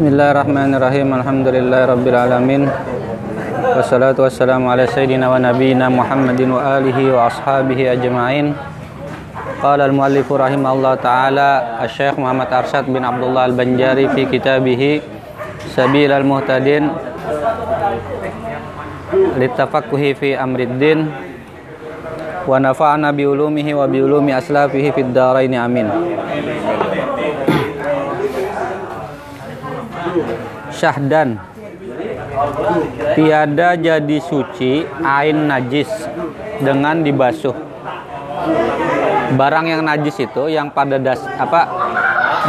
[0.00, 1.12] Bismillahirrahmanirrahim.
[1.12, 2.72] Alhamdulillahirabbil.
[3.76, 8.56] Wassalatu wassalamu ala sayyidina wa nabiyyina Muhammadin wa alihi wa ashabihi ajma'in.
[9.60, 15.04] Qala al-muallif rahimahullah taala Asy-Syaikh Muhammad Arsyad bin Abdullah Al-Banjari fi kitabih
[15.76, 16.88] Sabilal Muhtadin
[19.36, 21.12] litafaqquhi fi amriddin
[22.48, 25.92] wa nafa'ana bi ulumihi wa bi ulumi aslafihi fid dharain amin.
[30.80, 31.36] Syahdan.
[33.12, 35.92] Tiada jadi suci ain najis
[36.64, 37.52] dengan dibasuh.
[39.36, 41.68] Barang yang najis itu yang pada das apa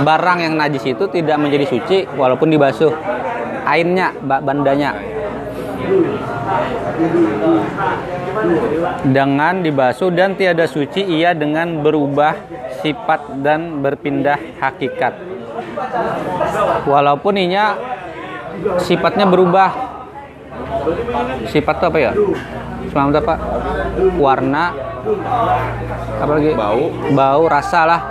[0.07, 2.95] barang yang najis itu tidak menjadi suci walaupun dibasuh.
[3.67, 4.95] Ainnya bandanya.
[9.12, 12.40] Dengan dibasuh dan tiada suci ia dengan berubah
[12.79, 15.13] sifat dan berpindah hakikat.
[16.88, 17.77] Walaupun inya
[18.81, 19.70] sifatnya berubah.
[21.49, 22.12] Sifat itu apa ya?
[22.91, 23.35] Selamat apa?
[24.18, 24.65] Warna.
[26.21, 26.51] Apa lagi?
[26.53, 26.84] Bau.
[27.13, 28.01] Bau rasa lah.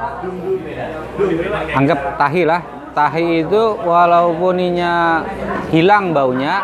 [1.76, 2.60] Anggap tahi lah.
[2.90, 5.22] Tahi itu walaupun inya
[5.70, 6.58] hilang baunya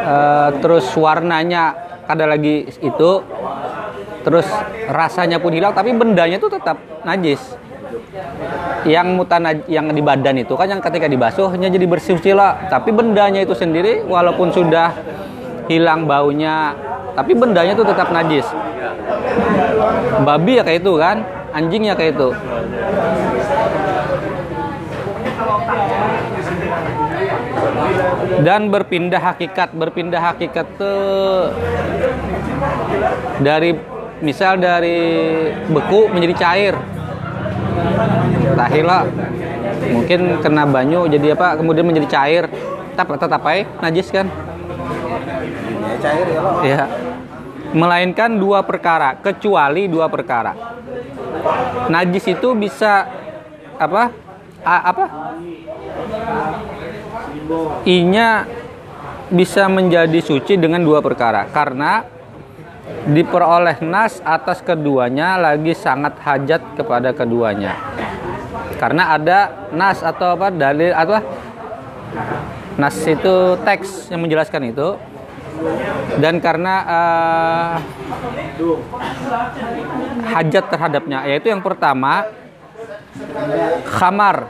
[0.00, 1.76] eh, terus warnanya
[2.08, 3.10] ada lagi itu
[4.24, 4.48] terus
[4.88, 7.40] rasanya pun hilang tapi bendanya itu tetap najis
[8.88, 12.66] yang mutan yang di badan itu kan yang ketika dibasuhnya jadi bersih lah.
[12.66, 14.94] Tapi bendanya itu sendiri walaupun sudah
[15.70, 16.74] hilang baunya
[17.14, 18.46] tapi bendanya itu tetap najis.
[20.24, 21.16] Babi ya kayak itu kan
[21.54, 22.28] anjingnya kayak itu.
[28.40, 31.52] Dan berpindah hakikat berpindah hakikat tuh
[33.44, 33.76] dari
[34.24, 35.00] misal dari
[35.68, 36.74] beku menjadi cair
[38.56, 39.08] tahila
[39.90, 42.44] mungkin kena banyu jadi apa kemudian menjadi cair.
[42.94, 44.26] Tetap tetap apa najis kan?
[44.28, 46.82] Ya cair ya lo ya
[47.70, 50.52] melainkan dua perkara kecuali dua perkara.
[51.86, 53.06] Najis itu bisa
[53.78, 54.10] apa?
[54.60, 55.04] A, apa?
[57.88, 58.44] Inya
[59.30, 61.48] bisa menjadi suci dengan dua perkara.
[61.48, 62.04] Karena
[63.10, 67.74] diperoleh nas atas keduanya lagi sangat hajat kepada keduanya.
[68.76, 71.20] Karena ada nas atau apa dalil atau
[72.76, 74.96] nas itu teks yang menjelaskan itu.
[76.16, 77.74] Dan karena uh,
[80.32, 82.24] hajat terhadapnya yaitu yang pertama
[83.84, 84.48] khamar.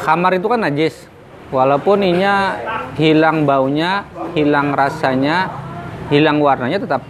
[0.00, 0.96] Khamar itu kan najis.
[1.52, 2.56] Walaupun inya
[2.96, 5.52] hilang baunya hilang rasanya
[6.08, 7.02] hilang warnanya tetap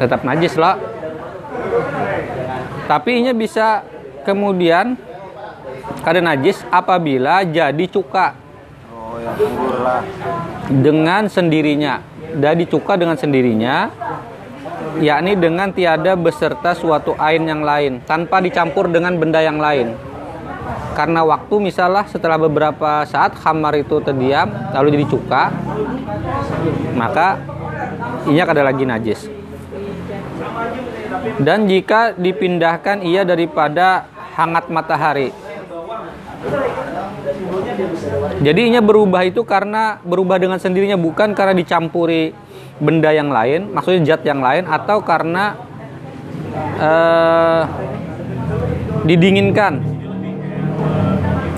[0.00, 0.74] tetap najis loh
[2.88, 3.84] tapi inya bisa
[4.24, 4.96] kemudian
[6.00, 8.32] kada najis apabila jadi cuka.
[8.88, 9.20] Oh
[9.84, 10.00] lah.
[10.72, 12.00] Dengan sendirinya.
[12.28, 13.88] Jadi cuka dengan sendirinya
[15.00, 19.92] yakni dengan tiada beserta suatu ain yang lain tanpa dicampur dengan benda yang lain.
[20.96, 25.42] Karena waktu misalnya setelah beberapa saat khamar itu terdiam lalu jadi cuka
[26.98, 27.38] maka
[28.32, 29.28] ia kada lagi najis
[31.42, 34.06] dan jika dipindahkan ia daripada
[34.38, 35.34] hangat matahari
[38.38, 42.30] jadi inya berubah itu karena berubah dengan sendirinya bukan karena dicampuri
[42.78, 45.58] benda yang lain, maksudnya zat yang lain atau karena
[46.78, 47.62] uh,
[49.02, 49.82] didinginkan.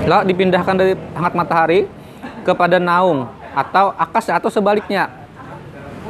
[0.09, 1.81] Lalu dipindahkan dari hangat matahari
[2.43, 5.13] kepada naung atau akas atau sebaliknya.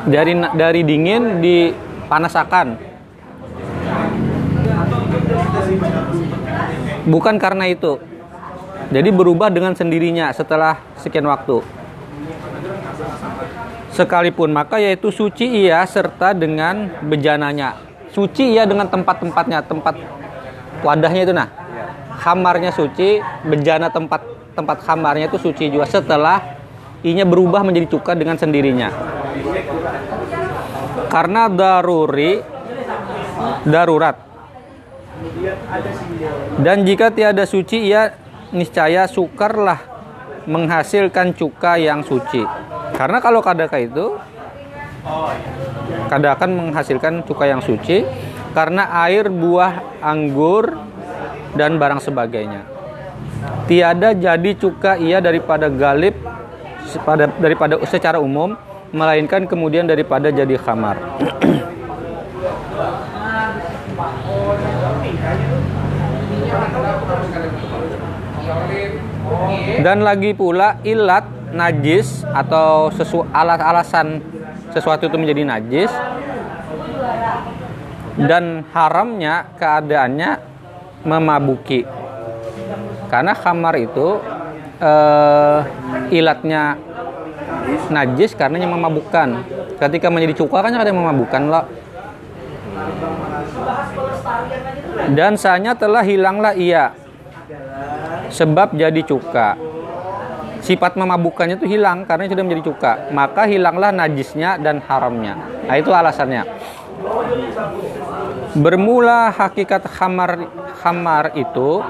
[0.08, 2.66] Dari dari dingin dipanasakan.
[7.10, 8.00] Bukan karena itu.
[8.90, 11.62] Jadi berubah dengan sendirinya setelah sekian waktu.
[13.94, 17.78] Sekalipun maka yaitu suci ia serta dengan bejananya.
[18.10, 19.94] Suci ia dengan tempat-tempatnya, tempat
[20.82, 21.48] wadahnya itu nah.
[22.20, 24.20] Kamarnya suci, bejana tempat
[24.52, 26.59] tempat kamarnya itu suci juga setelah
[27.06, 28.88] inya berubah menjadi cuka dengan sendirinya.
[31.10, 32.40] Karena daruri
[33.66, 34.16] darurat.
[36.60, 38.14] Dan jika tiada suci ia
[38.50, 39.80] niscaya sukarlah
[40.48, 42.42] menghasilkan cuka yang suci.
[42.96, 44.16] Karena kalau kadaka itu
[46.12, 48.04] kada akan menghasilkan cuka yang suci
[48.52, 50.76] karena air buah anggur
[51.54, 52.66] dan barang sebagainya.
[53.70, 56.12] Tiada jadi cuka ia daripada galib
[56.98, 58.58] pada daripada secara umum
[58.90, 60.98] melainkan kemudian daripada jadi khamar.
[69.80, 71.22] Dan lagi pula ilat
[71.54, 74.22] najis atau sesu alat alasan
[74.74, 75.90] sesuatu itu menjadi najis
[78.18, 80.30] dan haramnya keadaannya
[81.06, 81.86] memabuki.
[83.10, 84.18] Karena khamar itu
[84.80, 85.60] eh,
[86.10, 86.80] ilatnya
[87.92, 89.28] najis karena yang memabukkan.
[89.76, 91.64] Ketika menjadi cuka kan ada yang memabukkan loh.
[95.10, 96.92] Dan sanya telah hilanglah ia
[98.30, 99.58] sebab jadi cuka.
[100.60, 102.92] Sifat memabukkannya itu hilang karena sudah menjadi cuka.
[103.16, 105.40] Maka hilanglah najisnya dan haramnya.
[105.64, 106.44] Nah itu alasannya.
[108.56, 110.50] Bermula hakikat khamar
[110.80, 111.80] khamar itu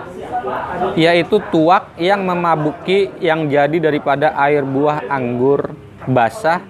[0.95, 5.75] yaitu tuak yang memabuki yang jadi daripada air buah anggur
[6.07, 6.63] basah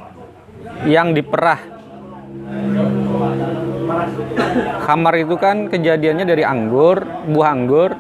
[0.87, 1.61] yang diperah.
[4.87, 7.91] Khamar itu kan kejadiannya dari anggur, buah anggur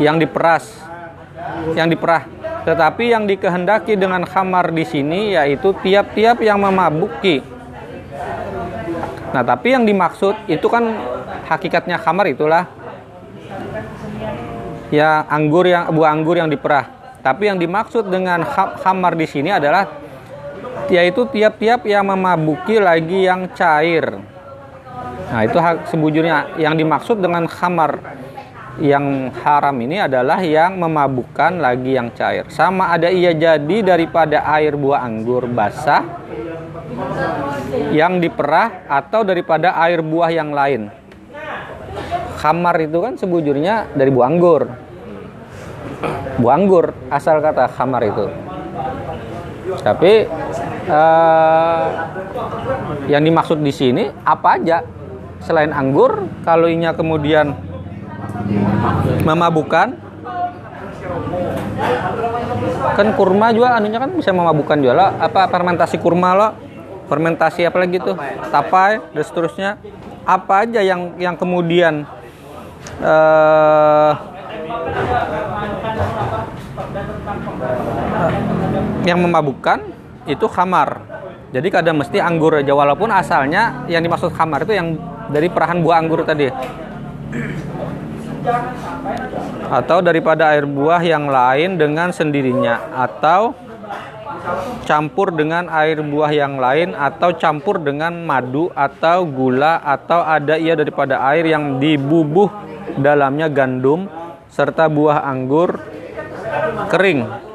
[0.00, 0.80] yang diperas,
[1.76, 2.24] yang diperah.
[2.60, 7.59] Tetapi yang dikehendaki dengan khamar di sini yaitu tiap-tiap yang memabuki.
[9.30, 10.84] Nah, tapi yang dimaksud itu kan
[11.46, 12.66] hakikatnya khamar itulah
[14.90, 16.86] ya anggur yang buah anggur yang diperah.
[17.20, 18.42] Tapi yang dimaksud dengan
[18.80, 19.86] khamar di sini adalah
[20.90, 24.18] yaitu tiap-tiap yang memabuki lagi yang cair.
[25.30, 28.02] Nah, itu hak sebujurnya yang dimaksud dengan khamar
[28.82, 32.48] yang haram ini adalah yang memabukkan lagi yang cair.
[32.50, 36.02] Sama ada ia jadi daripada air buah anggur basah
[37.90, 40.90] yang diperah atau daripada air buah yang lain.
[42.40, 44.62] Khamar itu kan sebujurnya dari buah anggur.
[46.40, 48.26] Buah anggur asal kata khamar itu.
[49.84, 50.26] Tapi
[50.88, 51.84] uh,
[53.06, 54.82] yang dimaksud di sini apa aja
[55.44, 57.54] selain anggur kalau inya kemudian
[59.24, 59.88] memabukkan
[62.96, 66.48] kan kurma juga anunya kan bisa memabukkan juga lah apa fermentasi kurma lo
[67.10, 68.14] fermentasi apa lagi tuh?
[68.54, 69.70] Tapai dan seterusnya.
[70.22, 72.06] Apa aja yang yang kemudian
[73.02, 74.12] uh,
[79.02, 79.82] yang memabukkan
[80.30, 81.02] itu khamar.
[81.50, 84.94] Jadi kadang mesti anggur aja walaupun asalnya yang dimaksud khamar itu yang
[85.34, 86.46] dari perahan buah anggur tadi.
[89.66, 93.54] Atau daripada air buah yang lain dengan sendirinya atau
[94.86, 100.74] campur dengan air buah yang lain atau campur dengan madu atau gula atau ada ia
[100.78, 102.48] daripada air yang dibubuh
[102.98, 104.06] dalamnya gandum
[104.50, 105.78] serta buah anggur
[106.90, 107.50] kering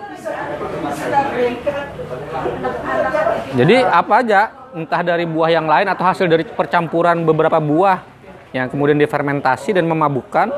[3.55, 4.41] jadi apa aja,
[4.75, 8.03] entah dari buah yang lain atau hasil dari percampuran beberapa buah
[8.51, 10.51] yang kemudian difermentasi dan memabukkan,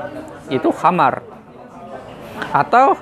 [0.50, 1.22] itu khamar.
[2.50, 2.98] Atau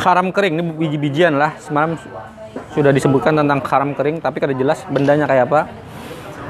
[0.00, 1.56] haram kering, ini biji-bijian lah.
[1.60, 2.00] Semalam
[2.74, 5.60] sudah disebutkan tentang haram kering, tapi kada jelas bendanya kayak apa.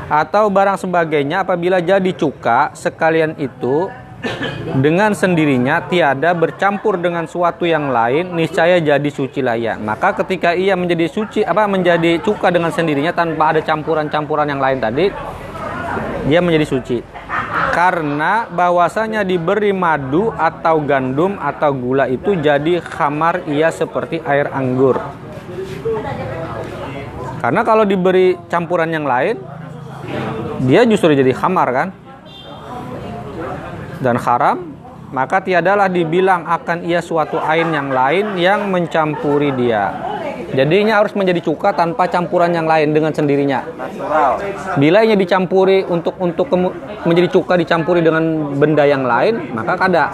[0.08, 3.88] Atau barang sebagainya apabila jadi cuka sekalian itu
[4.80, 9.80] dengan sendirinya tiada bercampur dengan suatu yang lain niscaya jadi suci layak.
[9.80, 14.80] Maka ketika ia menjadi suci apa menjadi cuka dengan sendirinya tanpa ada campuran-campuran yang lain
[14.80, 15.12] tadi
[16.24, 16.98] dia menjadi suci.
[17.72, 25.00] Karena bahwasanya diberi madu atau gandum atau gula itu jadi khamar ia seperti air anggur
[27.40, 29.36] karena kalau diberi campuran yang lain
[30.64, 31.88] dia justru jadi khamar kan
[34.04, 34.76] dan haram,
[35.16, 40.12] maka tiadalah dibilang akan ia suatu ain yang lain yang mencampuri dia.
[40.54, 43.64] Jadinya harus menjadi cuka tanpa campuran yang lain dengan sendirinya.
[44.78, 46.46] Bila ia dicampuri untuk untuk
[47.08, 50.04] menjadi cuka dicampuri dengan benda yang lain, maka kada.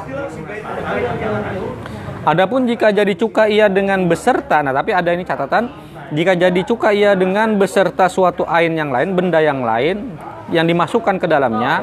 [2.20, 5.72] Adapun jika jadi cuka ia dengan beserta, nah tapi ada ini catatan,
[6.12, 10.20] jika jadi cuka ia dengan beserta suatu ain yang lain, benda yang lain
[10.52, 11.80] yang dimasukkan ke dalamnya,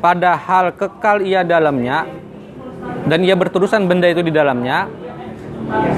[0.00, 2.08] padahal kekal ia dalamnya
[3.04, 4.88] dan ia berterusan benda itu di dalamnya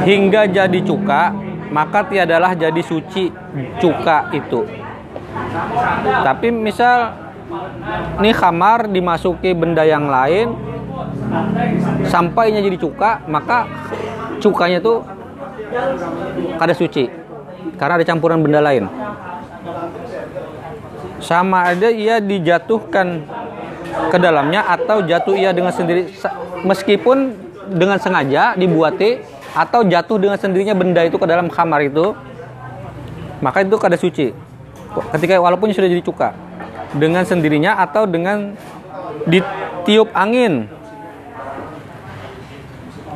[0.03, 1.31] hingga jadi cuka
[1.71, 3.31] maka tiadalah jadi suci
[3.79, 4.67] cuka itu.
[6.27, 7.15] Tapi misal
[8.19, 10.59] ini kamar dimasuki benda yang lain
[12.09, 13.69] sampainya jadi cuka maka
[14.41, 15.05] cukanya itu
[16.57, 17.05] kada suci.
[17.77, 18.89] Karena ada campuran benda lain.
[21.21, 23.25] Sama ada ia dijatuhkan
[24.09, 26.09] ke dalamnya atau jatuh ia dengan sendiri.
[26.65, 27.37] Meskipun
[27.71, 29.21] dengan sengaja dibuati
[29.55, 32.13] atau jatuh dengan sendirinya benda itu ke dalam kamar itu
[33.41, 34.33] maka itu kada suci.
[35.17, 36.35] Ketika walaupun sudah jadi cuka.
[36.91, 38.59] Dengan sendirinya atau dengan
[39.31, 40.67] ditiup angin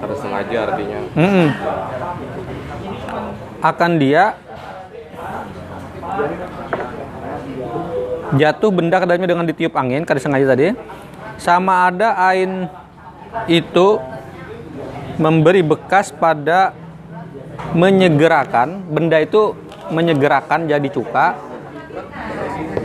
[0.04, 0.98] Harus sengaja artinya.
[1.16, 1.48] Mm-mm.
[3.64, 4.36] akan dia
[8.36, 10.76] jatuh benda ke dalamnya dengan ditiup angin kada sengaja tadi
[11.40, 12.68] sama ada ain
[13.48, 13.96] itu
[15.16, 16.76] memberi bekas pada
[17.72, 19.56] menyegerakan benda itu
[19.88, 21.38] menyegerakan jadi cuka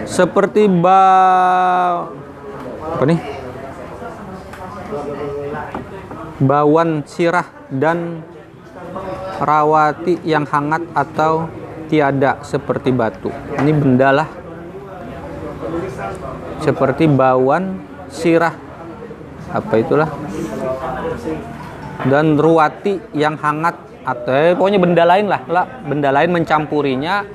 [0.08, 1.02] seperti ba
[2.96, 3.39] apa nih
[6.40, 8.24] bawan sirah dan
[9.40, 11.48] rawati yang hangat atau
[11.92, 13.32] tiada seperti batu.
[13.60, 14.30] Ini benda lah.
[16.64, 18.56] Seperti bawan sirah
[19.52, 20.10] apa itulah.
[22.08, 23.76] Dan ruwati yang hangat
[24.08, 27.28] atau eh, pokoknya benda lain lah, lah benda lain mencampurinya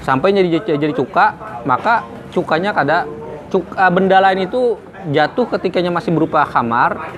[0.00, 1.36] sampai jadi jadi cuka,
[1.68, 2.00] maka
[2.32, 3.04] cukanya kada
[3.52, 4.80] cuka benda lain itu
[5.12, 7.12] jatuh ketikanya masih berupa khamar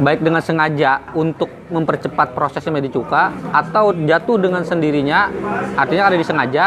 [0.00, 5.28] baik dengan sengaja untuk mempercepat prosesnya menjadi cuka atau jatuh dengan sendirinya
[5.78, 6.64] artinya ada disengaja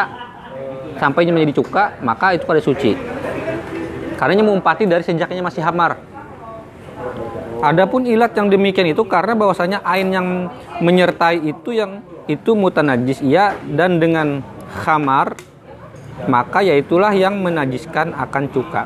[0.98, 2.94] sampainya menjadi cuka maka itu pada suci
[4.18, 6.08] karena mengumpati dari sejaknya masih hamar
[7.58, 10.46] Adapun ilat yang demikian itu karena bahwasanya ain yang
[10.78, 14.46] menyertai itu yang itu mutanajis iya dan dengan
[14.86, 15.34] khamar
[16.26, 18.84] maka yaitulah yang menajiskan akan cuka.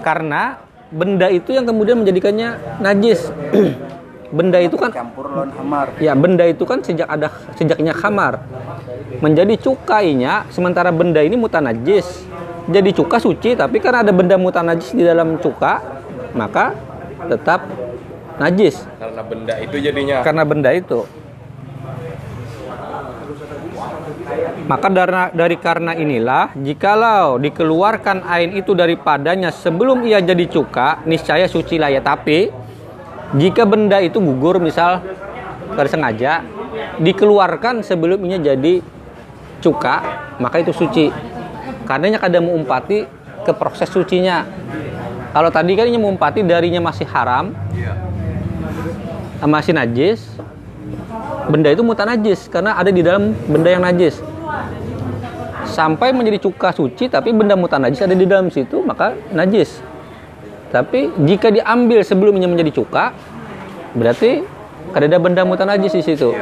[0.00, 0.56] Karena
[0.90, 3.30] benda itu yang kemudian menjadikannya najis.
[4.30, 8.38] benda itu kan campur lawan hamar ya benda itu kan sejak ada sejaknya khamar
[9.18, 12.06] menjadi cukainya sementara benda ini mutanajis
[12.70, 15.82] jadi cuka suci tapi kan ada benda mutanajis di dalam cuka
[16.30, 16.78] maka
[17.26, 17.66] tetap
[18.38, 20.22] najis Karena benda itu jadinya.
[20.22, 21.04] karena benda itu.
[24.70, 31.50] Maka dari, dari karena inilah, jikalau dikeluarkan ain itu daripadanya sebelum ia jadi cuka, niscaya
[31.50, 31.98] suci lah ya.
[31.98, 32.46] Tapi
[33.34, 35.02] jika benda itu gugur, misal
[35.74, 36.46] tersengaja,
[37.02, 38.78] dikeluarkan sebelum ia jadi
[39.58, 39.96] cuka,
[40.38, 41.10] maka itu suci.
[41.90, 43.10] Karenanya kadang mengumpati
[43.42, 44.46] ke proses sucinya.
[45.34, 47.50] Kalau tadi kan ini mengumpati darinya masih haram,
[49.42, 50.30] masih najis
[51.50, 54.22] benda itu mutan najis karena ada di dalam benda yang najis
[55.70, 59.78] sampai menjadi cuka suci tapi benda mutan najis ada di dalam situ maka najis.
[60.70, 63.14] Tapi jika diambil sebelumnya menjadi cuka
[63.94, 64.42] berarti
[64.90, 66.34] ada benda mutan najis di situ.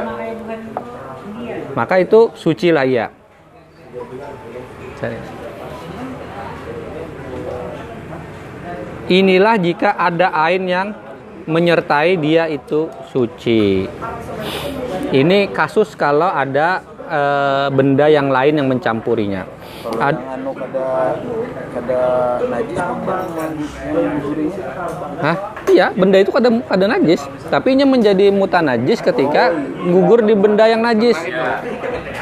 [1.77, 3.13] Maka itu suci lah ya
[9.09, 10.89] inilah jika ada ain yang
[11.49, 13.89] menyertai dia itu suci.
[15.09, 17.21] Ini kasus kalau ada e,
[17.73, 19.49] benda yang lain yang mencampurinya.
[19.79, 20.87] kalau Ad- yang anu kada
[21.73, 22.01] kada
[22.45, 22.79] najis
[25.19, 25.37] Hah?
[25.69, 29.53] Iya, benda itu kada kada najis, tapi ini menjadi mutanajis ketika
[29.89, 31.17] gugur di benda yang najis.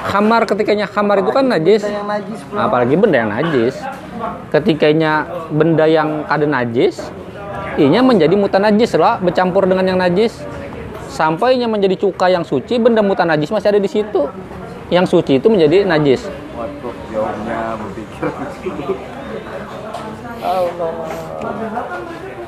[0.07, 1.83] Khamar ketikanya khamar itu kan najis.
[1.83, 3.75] najis Apalagi benda yang najis.
[4.55, 7.13] Ketikanya benda yang kada najis,
[7.77, 10.33] inya menjadi mutanajis loh, bercampur dengan yang najis.
[11.07, 14.29] Sampainya menjadi cuka yang suci, benda mutanajis masih ada di situ.
[14.93, 16.27] Yang suci itu menjadi najis.
[16.57, 18.27] waduh jauhnya berpikir.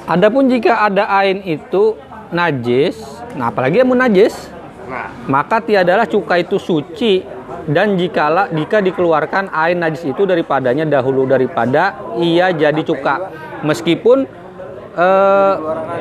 [0.08, 1.98] Adapun jika ada ain itu
[2.32, 2.96] najis,
[3.36, 4.48] nah apalagi yang najis,
[4.88, 7.36] Nah, maka tiadalah cuka itu suci.
[7.68, 13.28] Dan jikala jika dikeluarkan air najis itu daripadanya dahulu daripada ia jadi cuka.
[13.60, 14.24] Meskipun
[14.96, 15.54] eh,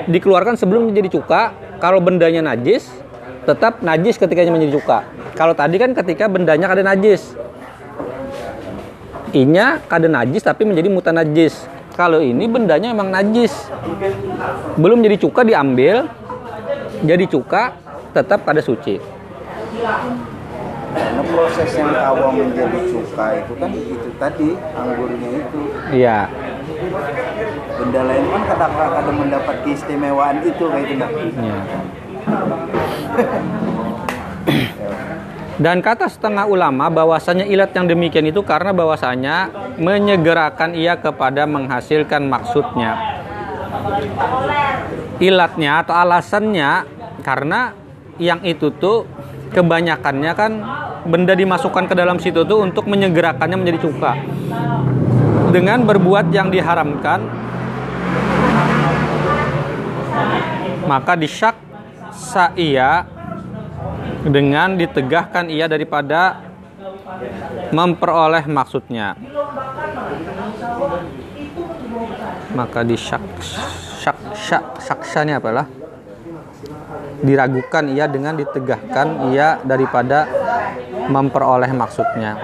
[0.08, 1.52] dikeluarkan sebelum menjadi cuka
[1.84, 2.88] kalau bendanya najis
[3.48, 5.08] tetap najis ketika menjadi cuka.
[5.40, 7.32] Kalau tadi kan ketika bendanya kada najis.
[9.32, 11.64] Inya kada najis tapi menjadi mutan najis.
[11.96, 13.56] Kalau ini bendanya memang najis.
[14.76, 16.12] Belum jadi cuka diambil
[17.08, 17.72] jadi cuka
[18.12, 19.00] tetap kada suci.
[20.98, 25.60] Karena proses yang awam menjadi cuka itu kan itu tadi anggurnya itu.
[25.94, 26.20] Iya.
[27.78, 31.10] Benda lain kan kadang kadang mendapat keistimewaan itu kayak nah.
[31.14, 31.60] Iya.
[35.58, 39.50] Dan kata setengah ulama bahwasanya ilat yang demikian itu karena bahwasanya
[39.82, 42.94] menyegerakan ia kepada menghasilkan maksudnya.
[45.18, 46.86] Ilatnya atau alasannya
[47.26, 47.74] karena
[48.22, 49.10] yang itu tuh
[49.50, 50.62] kebanyakannya kan
[51.10, 54.14] benda dimasukkan ke dalam situ tuh untuk menyegerakannya menjadi cuka.
[55.50, 57.26] Dengan berbuat yang diharamkan
[60.86, 61.67] maka disyak
[62.60, 63.08] ia
[64.28, 66.44] dengan ditegahkan ia daripada
[67.72, 69.16] memperoleh maksudnya?
[72.52, 73.24] Maka disyak
[74.02, 75.68] syak syak saksanya apalah?
[77.18, 80.28] Diragukan ia dengan ditegahkan ia daripada
[81.08, 82.36] memperoleh maksudnya.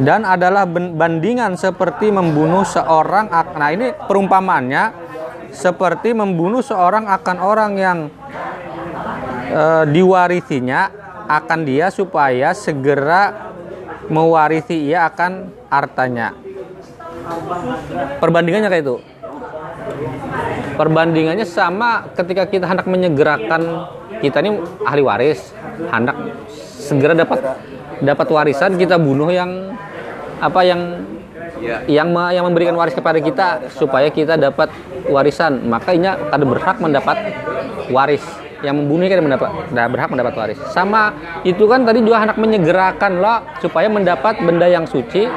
[0.00, 5.04] Dan adalah bandingan seperti membunuh seorang nah ini perumpamaannya
[5.54, 7.98] seperti membunuh seorang akan orang yang
[9.54, 10.80] eh, diwarisinya
[11.24, 13.54] akan dia supaya segera
[14.10, 16.36] mewarisi ia akan hartanya.
[18.20, 18.96] Perbandingannya kayak itu?
[20.74, 23.88] Perbandingannya sama ketika kita hendak menyegerakan
[24.20, 25.54] kita ini ahli waris
[25.88, 26.16] hendak
[26.58, 27.40] segera dapat
[28.02, 29.72] dapat warisan kita bunuh yang
[30.42, 30.80] apa yang
[31.54, 31.80] Iya.
[31.88, 34.68] yang me- yang memberikan waris kepada kita supaya kita dapat
[35.08, 35.64] warisan.
[35.64, 37.16] Maka ini kada berhak mendapat
[37.88, 38.20] waris
[38.64, 40.58] yang membunuh kan mendapat tidak berhak mendapat waris.
[40.72, 41.12] Sama
[41.44, 45.28] itu kan tadi juga hendak menyegerakan loh supaya mendapat benda yang suci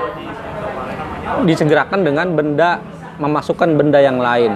[1.43, 2.79] disegerakan dengan benda
[3.19, 4.55] memasukkan benda yang lain.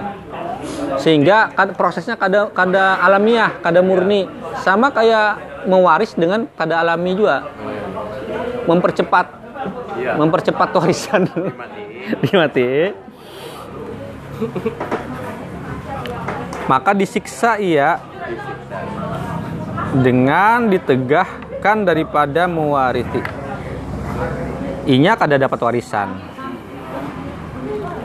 [0.97, 4.25] Sehingga kad- prosesnya kada kada alamiah kada murni.
[4.63, 7.43] Sama kayak mewaris dengan kada alami juga.
[8.65, 9.43] Mempercepat
[9.91, 10.17] Iya.
[10.17, 11.27] mempercepat warisan.
[12.23, 12.95] Dimati
[16.65, 17.99] maka disiksa ia
[19.99, 23.21] dengan ditegahkan daripada mewarisi.
[24.87, 26.09] Inya kada dapat warisan.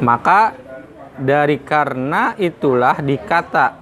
[0.05, 0.53] Maka
[1.17, 3.81] dari karena itulah dikata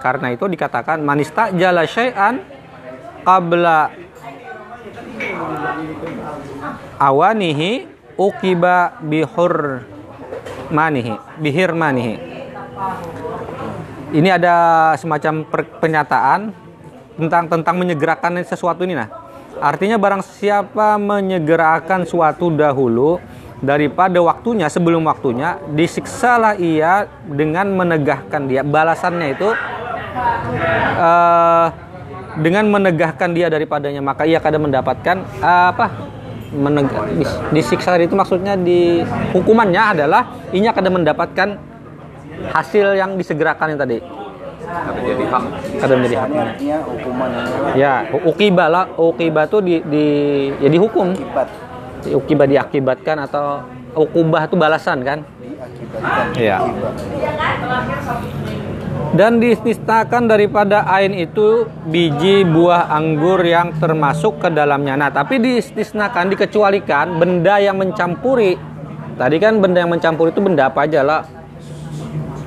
[0.00, 2.40] karena itu dikatakan manista jala syai'an
[3.24, 3.92] qabla
[6.96, 9.84] awanihi ukiba bihur
[10.72, 12.33] manihi bihir manihi
[14.14, 14.54] ini ada
[14.94, 16.54] semacam per- pernyataan
[17.18, 19.10] tentang tentang menyegerakan sesuatu ini nah.
[19.58, 23.22] Artinya barang siapa menyegerakan suatu dahulu
[23.62, 28.66] daripada waktunya sebelum waktunya disiksalah ia dengan menegahkan dia.
[28.66, 29.48] Balasannya itu
[30.98, 31.66] eh,
[32.42, 35.86] dengan menegahkan dia daripadanya maka ia kadang mendapatkan eh, apa?
[37.50, 39.02] Disiksa itu maksudnya di
[39.34, 41.73] hukumannya adalah ia kadang mendapatkan
[42.50, 43.98] hasil yang disegerakan yang tadi
[44.64, 45.44] Tapi jadi hak.
[45.76, 47.44] kadang menjadi haknya artinya hukumannya
[47.76, 50.06] ya ukiba lah ukiba tuh di, di
[50.58, 51.48] ya dihukum akibat
[52.04, 53.60] ukiba diakibatkan atau
[53.94, 56.58] ukubah itu balasan kan diakibatkan Iya.
[59.14, 64.98] dan diistisnakan daripada ain itu biji buah anggur yang termasuk ke dalamnya.
[64.98, 68.58] Nah, tapi diistisnakan, dikecualikan benda yang mencampuri.
[69.14, 71.22] Tadi kan benda yang mencampuri itu benda apa aja lah.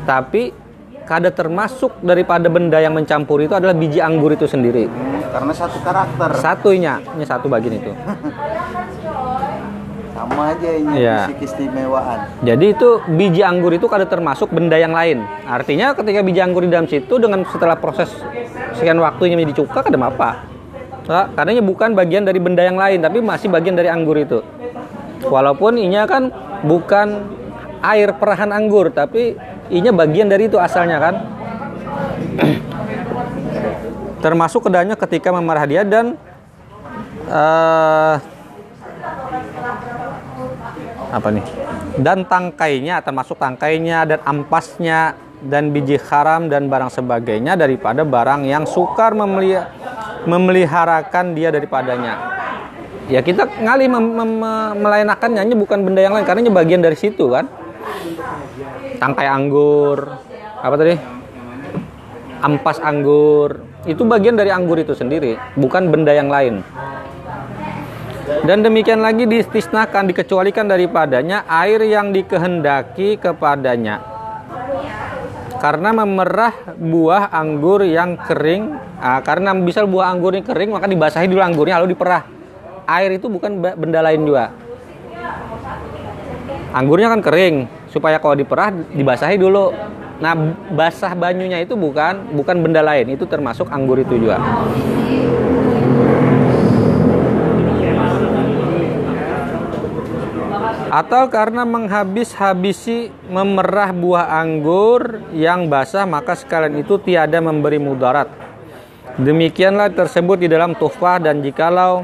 [0.08, 0.56] Tapi
[1.04, 4.88] kada termasuk daripada benda yang mencampuri itu adalah biji anggur itu sendiri.
[4.88, 7.92] Hmm, karena satu karakter Satunya, ini satu bagian itu.
[10.18, 15.22] sama aja ini fisik keistimewaan Jadi itu biji anggur itu kada termasuk benda yang lain.
[15.46, 18.10] Artinya ketika biji anggur di dalam situ dengan setelah proses
[18.74, 20.46] sekian waktunya menjadi cuka kada apa.
[21.08, 24.42] Nah, karena bukan bagian dari benda yang lain tapi masih bagian dari anggur itu.
[25.24, 26.34] Walaupun inya kan
[26.66, 27.08] bukan
[27.82, 29.38] air perahan anggur tapi
[29.70, 31.16] inya bagian dari itu asalnya kan.
[34.24, 36.18] Termasuk kedanya ketika memarah dia dan
[37.28, 38.16] eh
[41.08, 41.46] apa nih?
[41.98, 48.66] Dan tangkainya termasuk tangkainya dan ampasnya dan biji haram dan barang sebagainya daripada barang yang
[48.66, 49.66] sukar memeli-
[50.26, 52.38] memeliharakan dia daripadanya.
[53.08, 57.48] Ya kita ngalih mem- melainakannya bukan benda yang lain karena ini bagian dari situ kan
[58.98, 60.18] tangkai anggur
[60.62, 60.96] apa tadi
[62.42, 66.62] ampas anggur itu bagian dari anggur itu sendiri bukan benda yang lain
[68.44, 74.04] dan demikian lagi diistisnakan, dikecualikan daripadanya air yang dikehendaki kepadanya.
[75.58, 81.26] Karena memerah buah anggur yang kering, ah, karena misal buah anggur ini kering maka dibasahi
[81.32, 82.28] dulu anggurnya lalu diperah.
[82.84, 84.52] Air itu bukan benda lain juga.
[86.76, 89.74] Anggurnya kan kering, supaya kalau diperah dibasahi dulu.
[90.22, 90.34] Nah,
[90.74, 94.38] basah banyunya itu bukan bukan benda lain, itu termasuk anggur itu juga.
[100.98, 108.32] atau karena menghabis-habisi memerah buah anggur yang basah maka sekalian itu tiada memberi mudarat.
[109.22, 112.02] Demikianlah tersebut di dalam tuhfah dan jikalau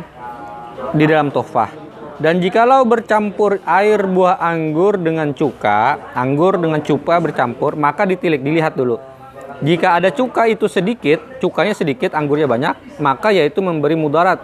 [0.93, 1.82] di dalam tuhfah.
[2.23, 8.79] Dan jikalau bercampur air buah anggur dengan cuka, anggur dengan cuka bercampur, maka ditilik, dilihat
[8.79, 8.95] dulu.
[9.59, 14.39] Jika ada cuka itu sedikit, cukanya sedikit, anggurnya banyak, maka yaitu memberi mudarat.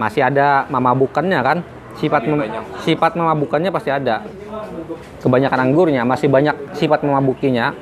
[0.00, 1.58] Masih ada memabukannya kan?
[2.00, 2.48] Sifat mem-
[2.80, 4.24] sifat memabukannya pasti ada.
[5.20, 7.76] Kebanyakan anggurnya masih banyak sifat memabukinya.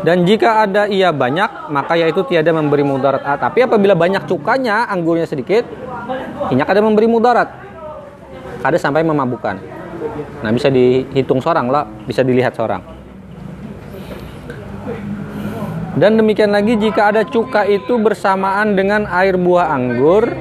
[0.00, 3.20] Dan jika ada ia banyak, maka yaitu tiada memberi mudarat.
[3.20, 5.68] Ah, tapi apabila banyak cukanya, anggurnya sedikit,
[6.48, 7.52] ini kada memberi mudarat.
[8.64, 9.56] Kada sampai memabukkan.
[10.40, 12.80] Nah, bisa dihitung seorang lah, bisa dilihat seorang.
[16.00, 20.32] Dan demikian lagi jika ada cuka itu bersamaan dengan air buah anggur,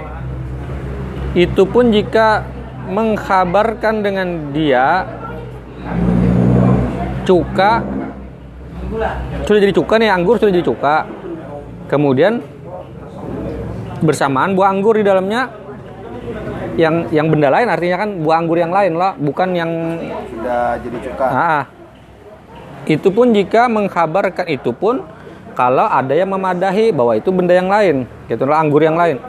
[1.36, 2.48] itu pun jika
[2.88, 5.04] mengkhabarkan dengan dia
[7.28, 7.99] cuka
[9.46, 10.96] sudah jadi cuka nih anggur sudah jadi cuka.
[11.90, 12.42] Kemudian
[14.02, 15.50] bersamaan buah anggur di dalamnya.
[16.80, 20.00] Yang yang benda lain artinya kan buah anggur yang lain lah bukan yang
[20.32, 21.28] Sudah jadi cuka.
[21.28, 21.64] ah,
[22.88, 25.04] itu pun jika mengkhabarkan itu pun
[25.60, 29.20] kalau ada yang memadahi bahwa itu benda yang lain gitu lah anggur yang lain.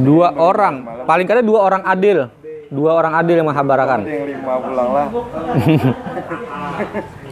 [0.00, 2.32] Dua orang paling kada dua orang adil.
[2.72, 4.00] Dua orang adil yang lah.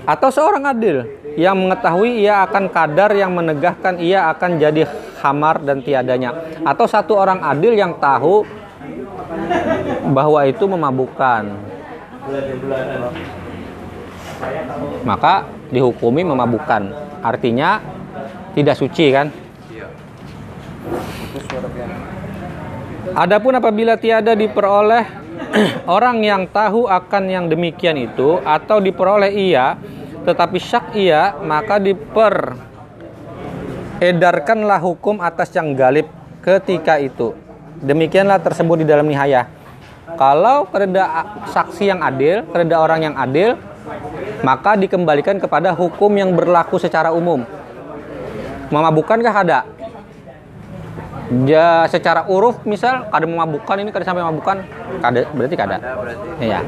[0.05, 4.87] atau seorang adil yang mengetahui ia akan kadar yang menegahkan ia akan jadi
[5.18, 6.31] khamar dan tiadanya.
[6.62, 8.47] Atau satu orang adil yang tahu
[10.14, 11.42] bahwa itu memabukkan.
[15.03, 16.83] Maka dihukumi memabukkan.
[17.25, 17.81] Artinya
[18.55, 19.33] tidak suci kan?
[19.73, 19.88] Iya.
[23.14, 25.05] Adapun apabila tiada diperoleh
[25.97, 29.77] orang yang tahu akan yang demikian itu atau diperoleh ia
[30.24, 32.56] tetapi syak ia maka diper
[34.00, 36.08] edarkanlah hukum atas yang galib
[36.42, 37.37] ketika itu.
[37.84, 39.48] Demikianlah tersebut di dalam nihaya.
[40.14, 41.04] Kalau kereda
[41.48, 43.58] saksi yang adil, kereda orang yang adil,
[44.44, 47.42] maka dikembalikan kepada hukum yang berlaku secara umum.
[48.68, 49.58] Memabukkankah ada?
[51.48, 54.56] Ja, secara uruf misal kada memabukkan ini kada sampai memabukkan,
[55.00, 55.76] kada berarti kada.
[55.80, 56.28] Ada berarti.
[56.44, 56.60] Iya.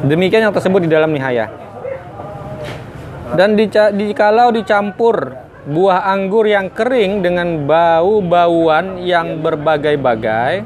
[0.00, 1.52] Demikian yang tersebut di dalam nihaya.
[3.36, 5.36] Dan dica- jikalau dicampur
[5.68, 10.64] buah anggur yang kering dengan bau-bauan yang berbagai-bagai,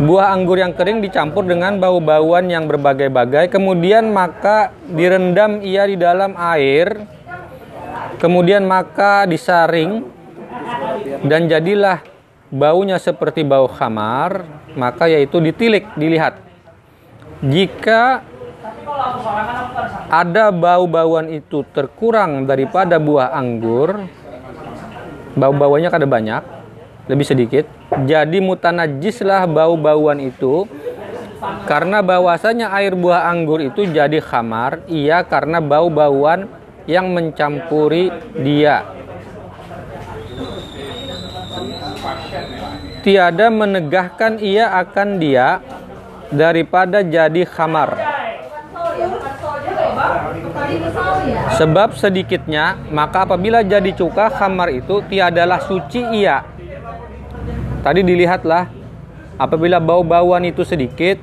[0.00, 6.32] buah anggur yang kering dicampur dengan bau-bauan yang berbagai-bagai, kemudian maka direndam ia di dalam
[6.40, 7.04] air,
[8.16, 10.08] kemudian maka disaring
[11.28, 12.00] dan jadilah
[12.48, 16.45] baunya seperti bau khamar, maka yaitu ditilik, dilihat.
[17.44, 18.24] Jika
[20.08, 24.08] ada bau-bauan itu terkurang daripada buah anggur,
[25.36, 26.40] bau-bauannya kada banyak,
[27.12, 27.64] lebih sedikit,
[28.08, 30.64] jadi mutanajislah bau-bauan itu.
[31.68, 36.48] Karena bahwasanya air buah anggur itu jadi khamar, ia karena bau-bauan
[36.88, 38.08] yang mencampuri
[38.40, 38.88] dia.
[43.04, 45.60] Tiada menegahkan ia akan dia
[46.30, 47.94] daripada jadi khamar.
[51.56, 56.44] Sebab sedikitnya, maka apabila jadi cuka khamar itu tiadalah suci ia.
[57.80, 58.68] Tadi dilihatlah,
[59.38, 61.16] apabila bau-bauan itu sedikit,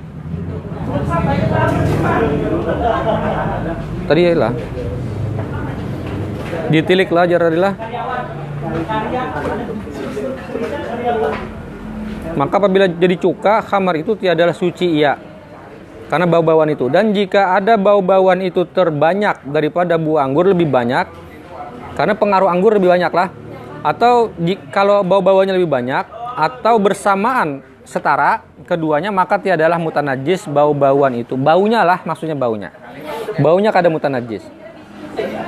[4.07, 4.53] tadi lah,
[6.71, 7.73] ditiliklah jaradilah.
[12.33, 15.17] Maka apabila jadi cuka, khamar itu tiadalah suci ia.
[16.09, 16.89] Karena bau-bauan itu.
[16.89, 21.05] Dan jika ada bau-bauan itu terbanyak daripada buah anggur lebih banyak,
[21.93, 23.29] karena pengaruh anggur lebih banyak lah.
[23.83, 24.33] Atau
[24.73, 31.37] kalau bau-bauannya lebih banyak, atau bersamaan setara keduanya, maka tiadalah mutanajis bau-bauan itu.
[31.37, 32.73] Baunya lah maksudnya baunya.
[33.37, 34.41] Baunya kada mutanajis.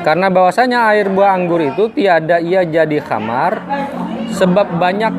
[0.05, 3.65] Karena bahwasanya air buah anggur itu tiada ia jadi khamar
[4.37, 5.09] sebab banyak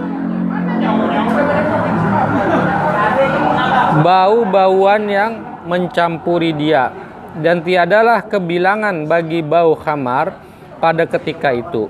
[4.02, 5.32] bau-bauan yang
[5.64, 6.92] mencampuri dia
[7.40, 10.36] dan tiadalah kebilangan bagi bau khamar
[10.80, 11.88] pada ketika itu.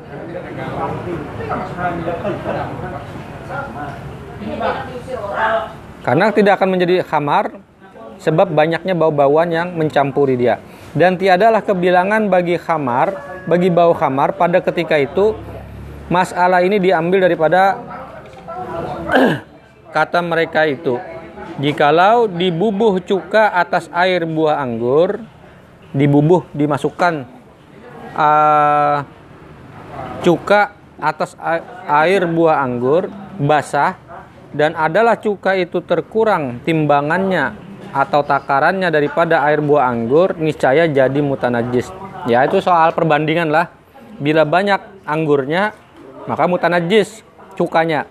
[6.02, 7.58] Karena tidak akan menjadi khamar
[8.22, 10.62] sebab banyaknya bau-bauan yang mencampuri dia.
[10.96, 15.36] Dan tiadalah kebilangan bagi khamar, bagi bau khamar pada ketika itu
[16.08, 17.76] masalah ini diambil daripada
[19.96, 20.96] kata mereka itu.
[21.56, 25.24] Jikalau dibubuh cuka atas air buah anggur,
[25.96, 27.24] dibubuh dimasukkan
[28.12, 29.08] ah,
[30.20, 31.32] cuka atas
[31.88, 33.08] air buah anggur
[33.40, 33.96] basah
[34.52, 37.56] dan adalah cuka itu terkurang timbangannya
[37.92, 41.88] atau takarannya daripada air buah anggur niscaya jadi mutanajis.
[42.28, 43.72] Ya itu soal perbandingan lah.
[44.16, 45.72] Bila banyak anggurnya
[46.28, 47.24] maka mutanajis
[47.56, 48.08] cukanya.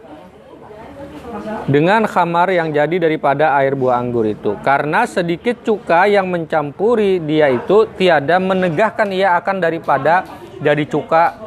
[1.65, 4.57] Dengan khamar yang jadi daripada air buah anggur itu.
[4.65, 10.25] Karena sedikit cuka yang mencampuri dia itu tiada menegahkan ia akan daripada
[10.61, 11.37] jadi cuka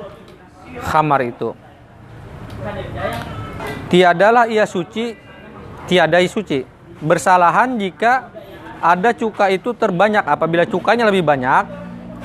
[0.87, 1.54] khamar itu.
[3.88, 5.14] Tiadalah ia suci
[5.88, 6.62] tiadai suci.
[6.98, 8.30] Bersalahan jika
[8.82, 10.26] ada cuka itu terbanyak.
[10.26, 11.64] Apabila cukanya lebih banyak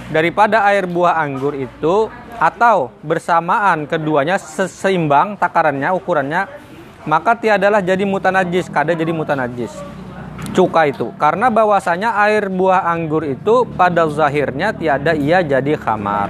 [0.10, 6.50] daripada air buah anggur itu atau bersamaan keduanya seimbang takarannya ukurannya
[7.06, 8.68] maka tiadalah jadi mutanajis.
[8.72, 9.72] Kada jadi mutanajis.
[10.54, 11.10] Cuka itu.
[11.18, 16.30] Karena bahwasanya air buah anggur itu pada zahirnya tiada ia jadi khamar.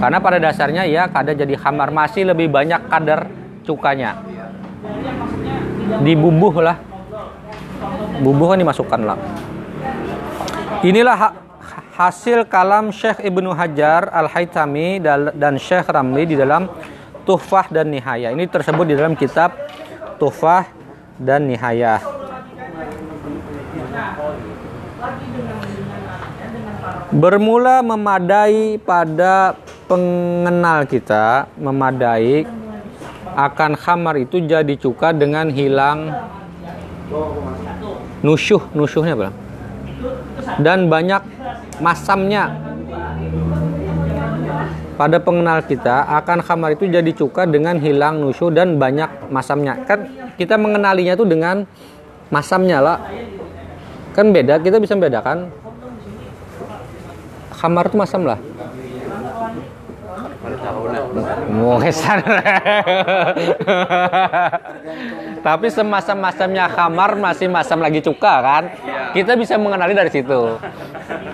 [0.00, 1.92] Karena pada dasarnya ia kada jadi khamar.
[1.94, 3.30] Masih lebih banyak kadar
[3.62, 4.20] cukanya.
[6.02, 6.76] Dibubuh lah
[8.20, 9.18] bubuh kan dimasukkan lah.
[10.84, 11.28] Inilah ha
[11.94, 14.98] hasil kalam Syekh Ibnu Hajar Al-Haytami
[15.34, 16.66] dan Syekh Ramli di dalam
[17.24, 19.54] Tuhfah dan Nihaya ini tersebut di dalam kitab
[20.18, 20.70] Tuhfah
[21.20, 22.00] dan Nihaya.
[27.14, 29.54] Bermula memadai pada
[29.86, 32.42] pengenal kita memadai
[33.34, 36.10] akan khamar itu jadi cuka dengan hilang
[38.22, 38.62] nusyuh.
[38.74, 39.28] Nusyuhnya apa?
[40.58, 41.22] Dan banyak
[41.78, 42.73] masamnya
[44.94, 49.82] pada pengenal kita akan khamar itu jadi cuka dengan hilang nusyuh dan banyak masamnya.
[49.84, 51.66] Kan kita mengenalinya tuh dengan
[52.30, 52.98] masamnya lah
[54.14, 55.50] kan beda kita bisa membedakan.
[57.54, 58.38] Khamar itu masam lah
[61.84, 62.18] kesan
[65.44, 68.64] tapi semasam-masamnya kamar masih masam lagi cuka kan?
[69.12, 70.56] Kita bisa mengenali dari situ.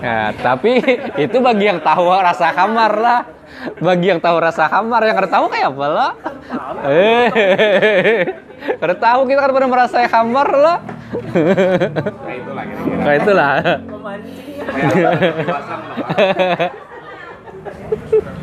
[0.03, 0.83] Ya, tapi
[1.15, 3.23] itu bagi yang tahu rasa kamar lah.
[3.79, 6.11] Bagi yang tahu rasa kamar yang tahu kayak apa lah.
[6.91, 7.29] Eh
[8.99, 10.77] tahu kita kan pernah merasa kamar lah.
[13.01, 13.51] Kayak itulah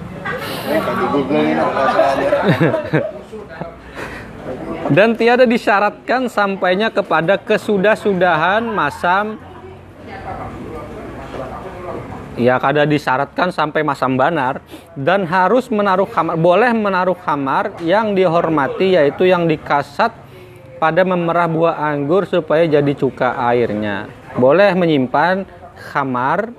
[4.97, 9.39] dan tiada disyaratkan sampainya kepada kesudah-sudahan masam.
[12.39, 14.63] Ya kada disyaratkan sampai masam banar.
[14.95, 20.15] Dan harus menaruh kamar boleh menaruh kamar yang dihormati yaitu yang dikasat
[20.79, 24.07] pada memerah buah anggur supaya jadi cuka airnya.
[24.39, 25.43] Boleh menyimpan
[25.91, 26.55] kamar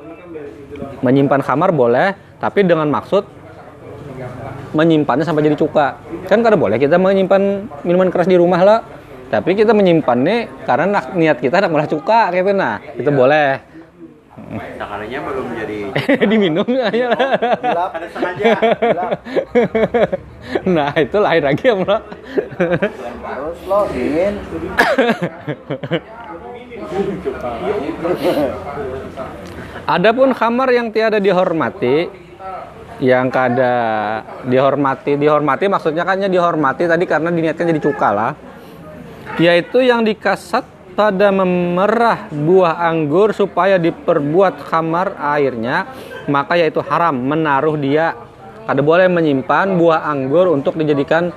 [1.00, 3.39] menyimpan kamar boleh tapi dengan maksud
[4.74, 5.98] menyimpannya sampai jadi cuka.
[6.30, 8.80] Kan kada boleh kita menyimpan minuman keras di rumah lah.
[9.30, 13.62] Tapi kita menyimpannya karena niat kita nak malah cuka gitu nah itu boleh.
[14.50, 15.78] Sekalinya belum jadi
[16.32, 17.30] diminum aja lah
[17.60, 18.52] gelap ada sengaja.
[20.80, 22.02] nah itu lain lagi ya mulai
[22.58, 24.34] terus lo dingin
[29.86, 32.10] Adapun khamar yang tiada dihormati,
[33.00, 33.74] yang kada
[34.44, 38.32] dihormati, dihormati maksudnya kan dihormati tadi karena diniatkan jadi cuka lah,
[39.40, 40.68] yaitu yang dikasat
[41.00, 45.88] pada memerah buah anggur supaya diperbuat khamar airnya,
[46.28, 48.20] maka yaitu haram menaruh dia.
[48.68, 51.32] Kada boleh menyimpan buah anggur untuk dijadikan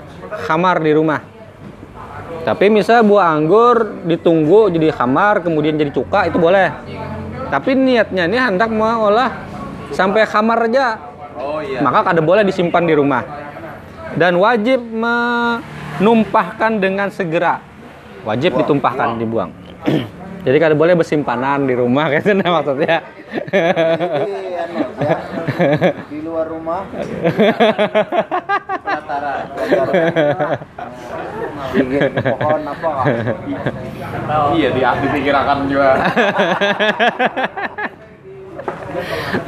[0.45, 1.23] khamar di rumah.
[2.43, 6.75] Tapi misal buah anggur ditunggu jadi khamar kemudian jadi cuka itu boleh.
[7.49, 9.31] Tapi niatnya ini hendak mau olah
[9.95, 11.12] sampai khamar aja.
[11.43, 11.83] Oh iya.
[11.83, 13.27] Maka kada boleh disimpan di rumah.
[14.15, 17.59] Dan wajib menumpahkan dengan segera.
[18.23, 19.51] Wajib ditumpahkan, dibuang.
[20.47, 23.03] Jadi kada boleh bersimpanan di rumah gitu nah maksudnya.
[23.33, 25.17] Jadi, anu, ya,
[26.11, 26.83] di luar rumah
[28.83, 29.47] Pelataran.
[32.39, 32.91] pohon apa?
[34.53, 35.91] Iya, di dipikirkan juga.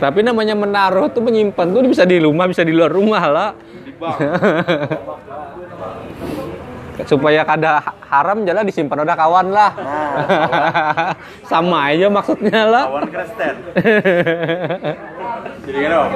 [0.01, 3.55] Tapi namanya menaruh tuh menyimpan tuh bisa di rumah, bisa di luar rumah lah.
[7.11, 9.73] Supaya kada haram jalan disimpan udah kawan lah.
[9.75, 11.11] Nah,
[11.51, 12.87] Sama aja maksudnya lah.
[12.87, 13.55] Kawan Kristen.
[15.65, 16.13] Jadi kan.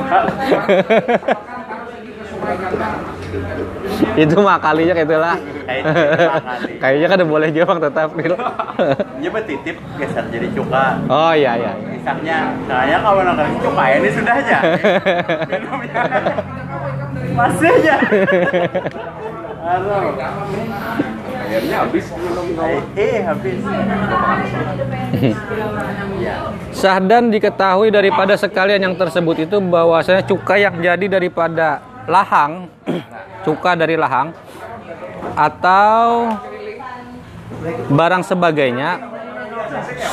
[4.19, 5.37] Itu mah kalinya kayak itulah.
[5.69, 5.93] Kayaknya
[6.83, 8.37] Kayaknya kan boleh juga bang tetap gitu.
[9.21, 10.85] Dia titip geser jadi cuka.
[11.11, 11.73] Oh iya iya.
[11.77, 14.59] Misalnya, saya kawan akan cuka ini sudah aja.
[15.51, 16.03] Minumnya
[17.35, 17.95] masih aja.
[19.69, 20.17] Aduh.
[21.49, 22.47] Akhirnya habis minum
[22.93, 23.57] Eh, habis.
[26.21, 26.37] Ya.
[26.77, 32.73] Sahdan diketahui daripada sekalian yang tersebut itu bahwasanya cuka yang jadi daripada lahang,
[33.45, 34.33] cuka dari lahang.
[35.37, 36.33] Atau
[37.93, 39.21] barang sebagainya.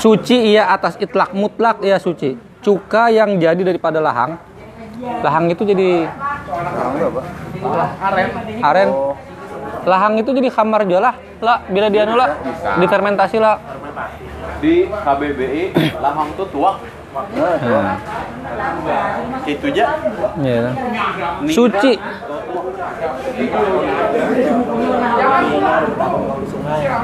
[0.04, 2.36] Suci ia atas itlak mutlak ia suci.
[2.60, 4.36] Cuka yang jadi daripada lahang.
[5.24, 6.06] Lahang itu jadi
[8.60, 8.90] aren.
[8.92, 9.16] Oh,
[9.88, 11.16] lahang itu jadi kamar juga lah.
[11.40, 12.36] Lah bila dia nula
[12.84, 13.58] difermentasi lah.
[14.60, 15.64] Di KBBI
[16.04, 16.84] lahang tuh tuak.
[17.16, 17.84] Nah, tuh.
[19.48, 19.86] Itu aja.
[20.44, 20.72] Iya.
[21.48, 21.94] suci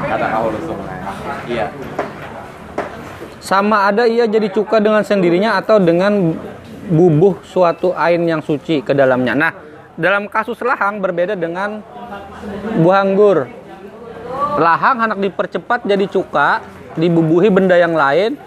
[0.02, 0.98] Kata kau lu sungai.
[1.48, 1.66] Iya.
[3.42, 6.30] sama ada ia jadi cuka dengan sendirinya atau dengan
[6.86, 9.34] bubuh suatu ain yang suci ke dalamnya.
[9.34, 9.52] Nah,
[9.98, 11.82] dalam kasus lahang berbeda dengan
[12.80, 13.50] buah anggur.
[14.62, 16.62] Lahang hendak dipercepat jadi cuka,
[16.94, 18.38] dibubuhi benda yang lain,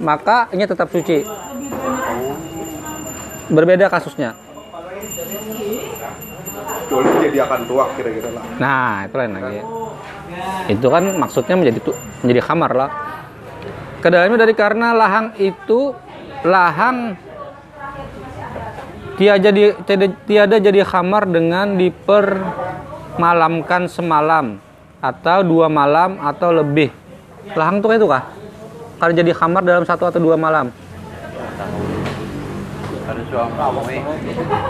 [0.00, 1.24] maka ini tetap suci.
[3.46, 4.34] Berbeda kasusnya.
[6.86, 8.44] Kecuali jadi akan tuak kira-kira lah.
[8.62, 9.60] Nah, itu lain lagi.
[10.70, 12.90] Itu kan maksudnya menjadi tu, menjadi kamar lah.
[14.02, 15.94] Ke dalamnya dari karena lahang itu
[16.46, 17.16] lahang
[19.18, 24.62] tiada jadi tiada, tiada jadi kamar dengan dipermalamkan semalam
[25.02, 26.94] atau dua malam atau lebih.
[27.54, 28.22] Lahang tuh itu kah?
[28.96, 30.72] Kalau jadi kamar dalam satu atau dua malam.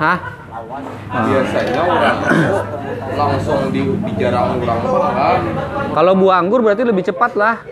[0.03, 0.19] Hah?
[1.07, 2.19] Biasanya orang
[3.17, 5.39] langsung di, di jarang orang makan.
[5.95, 7.63] Kalau buah anggur berarti lebih cepat lah.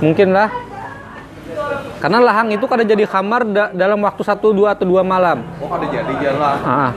[0.00, 0.48] Mungkin lah.
[2.00, 5.44] Karena lahang itu kada jadi kamar da- dalam waktu satu, dua atau dua malam.
[5.60, 6.58] Oh ada jadi jalan.
[6.64, 6.92] Ah.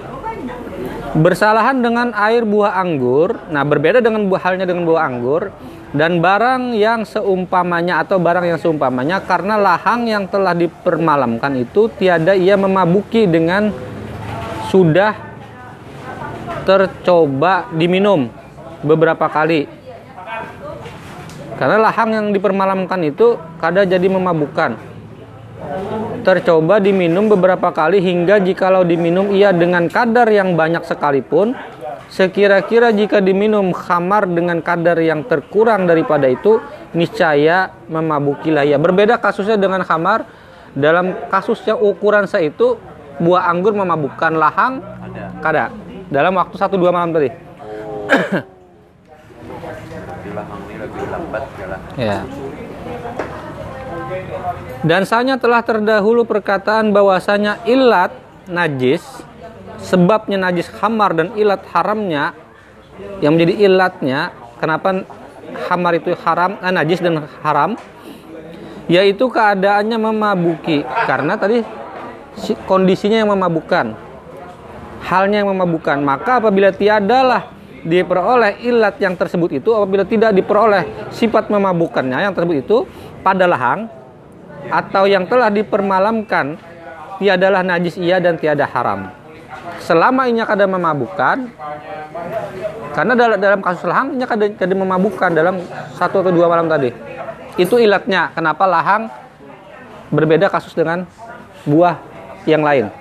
[1.15, 3.39] Bersalahan dengan air buah anggur.
[3.51, 5.51] Nah, berbeda dengan buah halnya dengan buah anggur
[5.95, 12.35] dan barang yang seumpamanya atau barang yang seumpamanya karena lahang yang telah dipermalamkan itu tiada
[12.35, 13.71] ia memabuki dengan
[14.67, 15.15] sudah
[16.67, 18.27] tercoba diminum
[18.83, 19.71] beberapa kali.
[21.55, 24.77] Karena lahang yang dipermalamkan itu kada jadi memabukkan
[26.21, 31.55] tercoba diminum beberapa kali hingga jikalau diminum ia dengan kadar yang banyak sekalipun
[32.07, 36.63] sekira-kira jika diminum khamar dengan kadar yang terkurang daripada itu
[36.95, 40.23] niscaya memabukilah ia berbeda kasusnya dengan khamar
[40.71, 42.79] dalam kasusnya ukuran itu
[43.17, 45.25] buah anggur memabukkan lahang Ada.
[45.43, 45.63] kada
[46.07, 47.29] dalam waktu satu dua malam tadi
[50.23, 51.79] Di lahang ini lebih lambat jalan.
[51.99, 52.19] Ya.
[54.87, 58.15] Dan sanya telah terdahulu perkataan bahwasanya ilat
[58.47, 59.03] najis,
[59.81, 62.33] sebabnya najis hamar dan ilat haramnya
[63.21, 65.05] yang menjadi ilatnya, kenapa
[65.69, 67.77] hamar itu haram, eh, najis dan haram,
[68.89, 71.61] yaitu keadaannya memabuki karena tadi
[72.39, 73.93] si- kondisinya yang memabukkan,
[75.05, 76.01] halnya yang memabukkan.
[76.01, 77.53] Maka apabila tiadalah
[77.85, 82.77] diperoleh ilat yang tersebut itu, apabila tidak diperoleh sifat memabukkannya yang tersebut itu
[83.21, 83.87] pada lahang
[84.67, 86.57] atau yang telah dipermalamkan,
[87.21, 89.09] tiadalah najis ia dan tiada haram.
[89.87, 91.47] Selama inya kada memabukkan,
[92.91, 95.63] karena dalam, dalam kasus lahang inya kada, kada memabukkan dalam
[95.95, 96.91] satu atau dua malam tadi.
[97.55, 98.35] Itu ilatnya.
[98.35, 99.07] Kenapa lahang
[100.11, 101.07] berbeda kasus dengan
[101.63, 102.03] buah
[102.43, 102.91] yang lain?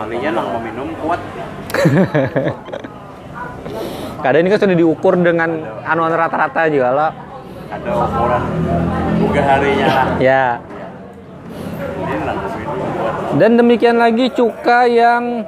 [0.00, 1.20] Kalinya nang meminum kuat.
[4.24, 7.10] Kadang ini kan sudah diukur dengan anuan rata-rata juga lah.
[7.68, 8.42] Ada ukuran
[9.20, 10.06] buka harinya lah.
[10.16, 10.56] Ya.
[12.00, 13.19] Ini nang meminum kuat.
[13.38, 15.46] Dan demikian lagi cuka yang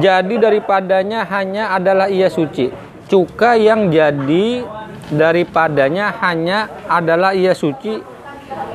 [0.00, 2.72] jadi daripadanya hanya adalah ia suci.
[3.10, 4.64] Cuka yang jadi
[5.12, 8.00] daripadanya hanya adalah ia suci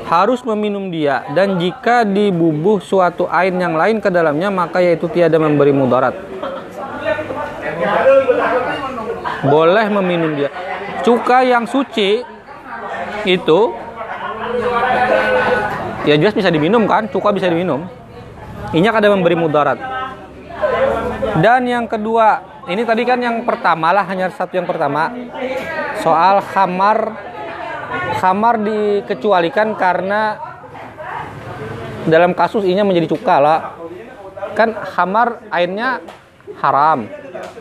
[0.07, 5.35] harus meminum dia dan jika dibubuh suatu air yang lain ke dalamnya maka yaitu tiada
[5.41, 6.15] memberi mudarat.
[9.49, 10.49] Boleh meminum dia.
[11.01, 12.23] Cuka yang suci
[13.27, 13.59] itu
[16.07, 17.09] ya jelas bisa diminum kan?
[17.11, 17.89] Cuka bisa diminum.
[18.75, 19.79] Ini kada memberi mudarat.
[21.39, 25.13] Dan yang kedua, ini tadi kan yang pertama lah, hanya satu yang pertama.
[26.03, 27.15] Soal khamar
[28.17, 30.35] khamar dikecualikan karena
[32.09, 33.59] dalam kasus ini menjadi cuka lah.
[34.57, 36.01] Kan khamar airnya
[36.59, 37.07] haram.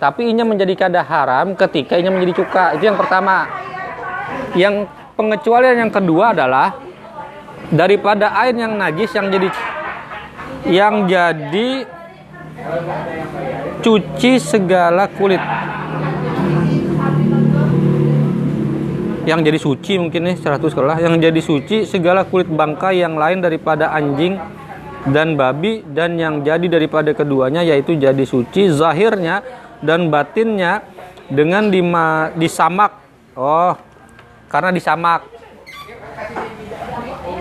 [0.01, 2.65] Tapi inya menjadi kada haram ketika inya menjadi cuka.
[2.75, 3.47] Itu yang pertama.
[4.57, 6.75] Yang pengecualian yang kedua adalah
[7.71, 9.49] daripada air yang najis yang jadi
[10.67, 11.87] yang jadi
[13.83, 15.41] cuci segala kulit
[19.27, 23.43] yang jadi suci mungkin nih 100 sekolah yang jadi suci segala kulit bangkai yang lain
[23.43, 24.39] daripada anjing
[25.11, 29.43] dan babi dan yang jadi daripada keduanya yaitu jadi suci zahirnya
[29.83, 30.83] dan batinnya
[31.27, 33.03] dengan dima, disamak
[33.35, 33.75] oh
[34.47, 35.27] karena disamak.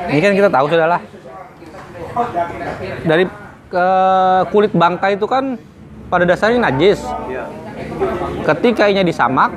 [0.09, 1.01] Ini kan kita tahu sudahlah.
[3.05, 3.25] Dari
[3.67, 3.87] ke
[4.55, 5.59] kulit bangkai itu kan
[6.07, 7.03] pada dasarnya najis.
[8.45, 9.51] Ketika inya disamak,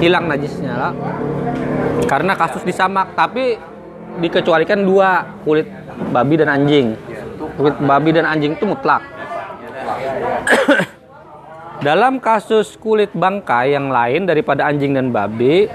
[0.00, 0.92] hilang najisnya lah.
[2.06, 3.58] Karena kasus disamak, tapi
[4.20, 5.68] dikecualikan dua kulit
[6.12, 6.96] babi dan anjing.
[7.58, 9.02] Kulit babi dan anjing itu mutlak.
[11.86, 15.66] Dalam kasus kulit bangkai yang lain daripada anjing dan babi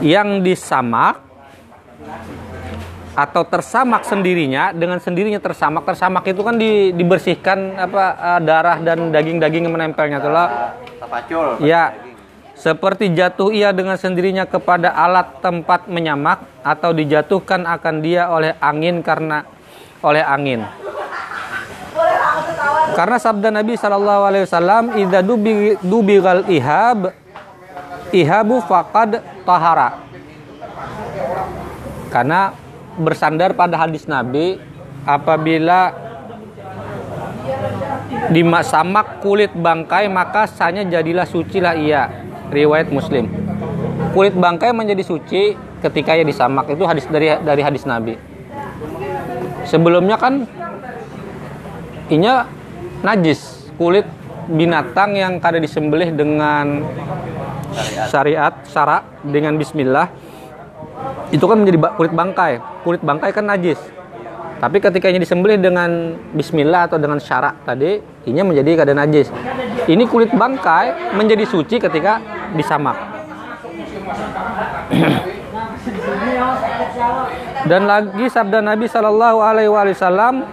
[0.00, 1.20] yang disamak
[3.14, 9.14] atau tersamak sendirinya dengan sendirinya tersamak tersamak itu kan di- dibersihkan apa eh, darah dan
[9.14, 11.60] daging-daging yang menempelnya itulah Tapacul.
[11.62, 11.94] Ya,
[12.58, 19.04] seperti jatuh ia dengan sendirinya kepada alat tempat menyamak atau dijatuhkan akan dia oleh angin
[19.04, 19.44] karena
[20.00, 20.64] oleh angin.
[22.94, 27.10] Karena sabda Nabi Shallallahu Alaihi Wasallam, "Idza dubi dubigal ihab,
[28.14, 29.98] ihabu faqad tahara."
[32.08, 32.54] Karena
[32.98, 34.58] bersandar pada hadis Nabi,
[35.04, 35.92] apabila
[38.32, 42.08] disamak kulit bangkai maka sanya jadilah suci lah ia.
[42.52, 43.28] Riwayat muslim.
[44.14, 46.70] Kulit bangkai menjadi suci ketika ia disamak.
[46.70, 48.14] Itu hadis dari dari hadis nabi.
[49.66, 50.46] Sebelumnya kan
[52.12, 52.46] inya
[53.02, 53.66] najis.
[53.74, 54.06] Kulit
[54.46, 56.86] binatang yang kada disembelih dengan
[58.06, 60.06] syariat syara dengan bismillah
[61.30, 62.52] itu kan menjadi kulit bangkai
[62.84, 63.80] kulit bangkai kan najis
[64.64, 69.28] tapi ketika ini disembelih dengan bismillah atau dengan syarak tadi, ini menjadi keadaan najis.
[69.84, 72.16] Ini kulit bangkai menjadi suci ketika
[72.56, 72.96] disamak.
[77.68, 80.48] Dan lagi sabda Nabi Shallallahu Alaihi Wasallam,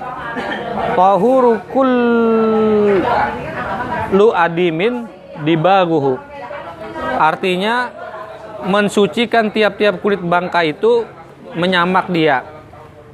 [0.96, 1.60] tahuru
[4.12, 5.08] lu adimin
[5.48, 6.20] dibaguhu.
[7.16, 7.96] Artinya
[8.66, 11.06] mensucikan tiap-tiap kulit bangkai itu
[11.56, 12.44] menyamak dia.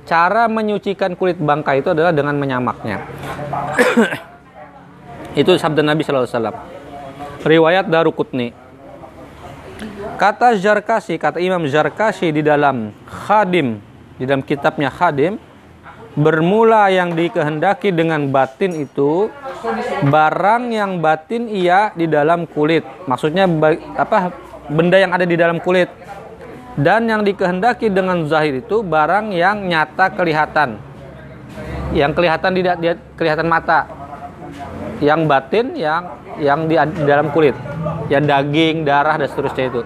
[0.07, 3.03] Cara menyucikan kulit bangka itu adalah dengan menyamaknya.
[5.41, 6.57] itu sabda Nabi Sallallahu Alaihi Wasallam.
[7.43, 8.55] Riwayat Darukutni.
[10.17, 13.77] Kata Zarkasi, kata Imam Zarkasi di dalam Khadim,
[14.17, 15.37] di dalam kitabnya Khadim,
[16.17, 19.29] bermula yang dikehendaki dengan batin itu
[20.09, 22.81] barang yang batin ia di dalam kulit.
[23.05, 23.45] Maksudnya
[23.93, 24.33] apa
[24.72, 25.89] benda yang ada di dalam kulit.
[26.78, 30.78] Dan yang dikehendaki dengan zahir itu barang yang nyata kelihatan.
[31.89, 32.61] Yang kelihatan di,
[33.18, 33.89] kelihatan mata.
[35.01, 36.03] Yang batin yang
[36.38, 37.57] yang di, di dalam kulit.
[38.13, 39.82] Ya daging darah dan seterusnya itu.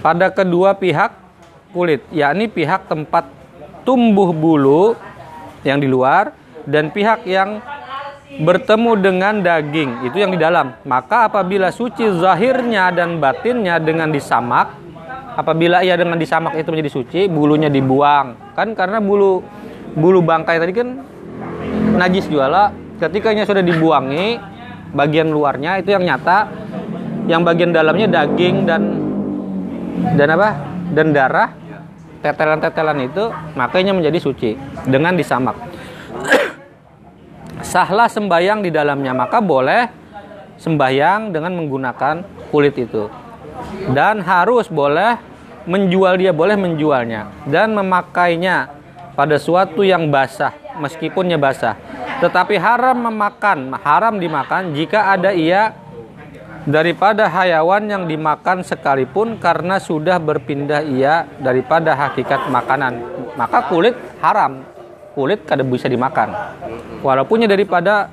[0.00, 1.12] Pada kedua pihak
[1.74, 3.26] kulit yakni pihak tempat
[3.82, 4.94] tumbuh bulu
[5.66, 6.30] yang di luar
[6.64, 7.58] dan pihak yang
[8.40, 10.74] bertemu dengan daging itu yang di dalam.
[10.82, 14.74] Maka apabila suci zahirnya dan batinnya dengan disamak
[15.38, 18.56] apabila ia dengan disamak itu menjadi suci bulunya dibuang.
[18.58, 19.42] Kan karena bulu
[19.94, 20.88] bulu bangkai tadi kan
[21.94, 24.38] najis juala ketika nya sudah dibuangi
[24.94, 26.66] bagian luarnya itu yang nyata.
[27.24, 28.82] Yang bagian dalamnya daging dan
[30.12, 30.60] dan apa?
[30.92, 31.56] Dan darah
[32.20, 34.52] tetelan-tetelan itu makanya menjadi suci
[34.84, 35.56] dengan disamak
[37.64, 39.88] sahlah sembayang di dalamnya maka boleh
[40.60, 42.14] sembayang dengan menggunakan
[42.52, 43.08] kulit itu.
[43.90, 45.18] Dan harus boleh
[45.64, 47.48] menjual dia boleh menjualnya.
[47.48, 48.70] Dan memakainya
[49.16, 51.78] pada suatu yang basah meskipunnya basah.
[52.22, 55.74] Tetapi haram memakan haram dimakan jika ada ia
[56.64, 63.02] daripada hayawan yang dimakan sekalipun karena sudah berpindah ia daripada hakikat makanan.
[63.34, 64.62] Maka kulit haram
[65.14, 66.34] kulit kada bisa dimakan.
[67.00, 68.10] Walaupunnya daripada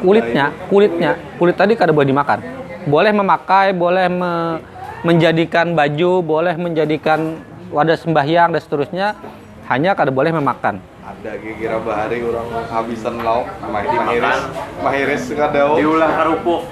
[0.00, 2.40] kulitnya kulitnya kulit tadi kada boleh dimakan.
[2.84, 4.60] Boleh memakai boleh me-
[5.04, 7.36] menjadikan baju boleh menjadikan
[7.68, 9.06] wadah sembahyang dan seterusnya
[9.68, 10.80] hanya kada boleh memakan.
[11.04, 14.40] Ada kira bahari orang habisan lauk mah dihiris
[14.80, 15.76] mahiris nggak daun?
[15.76, 16.62] Diulah kerupuk.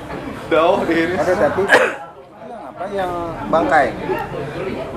[0.48, 1.92] daun dihiris Ada tapi yang
[2.68, 3.12] apa yang
[3.48, 3.86] bangkai.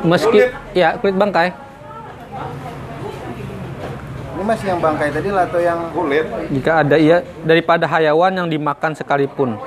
[0.03, 0.39] meski
[0.71, 1.47] ya kulit bangkai
[4.45, 6.25] Masih yang bangkai tadi lah atau yang kulit?
[6.53, 9.57] Jika ada ia daripada hayawan yang dimakan sekalipun.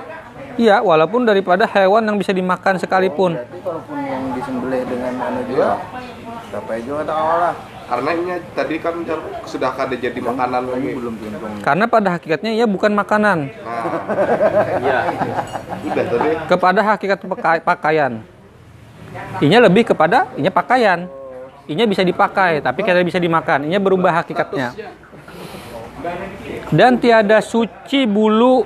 [0.55, 3.35] Iya walaupun daripada hewan yang bisa dimakan sekalipun.
[3.35, 5.83] Berarti kalaupun yang disembelih dengan anu juga
[6.51, 7.55] sampai juga tak lah.
[7.89, 8.95] karena ini tadi kan
[9.49, 10.91] sudah kada jadi makanan lagi.
[10.95, 11.63] Belum tuntung.
[11.65, 13.39] karena pada hakikatnya ia bukan makanan.
[13.51, 13.83] Nah
[14.79, 14.99] Iya.
[15.91, 16.31] udah tadi.
[16.47, 17.19] Kepada hakikat
[17.67, 18.13] pakaian.
[19.43, 21.09] Inya lebih kepada inya pakaian
[21.69, 24.73] inya bisa dipakai tapi kada bisa dimakan inya berubah hakikatnya
[26.73, 28.65] dan tiada suci bulu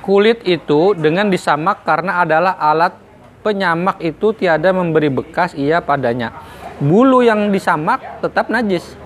[0.00, 2.96] kulit itu dengan disamak karena adalah alat
[3.40, 6.32] penyamak itu tiada memberi bekas ia padanya.
[6.80, 8.96] Bulu yang disamak tetap najis.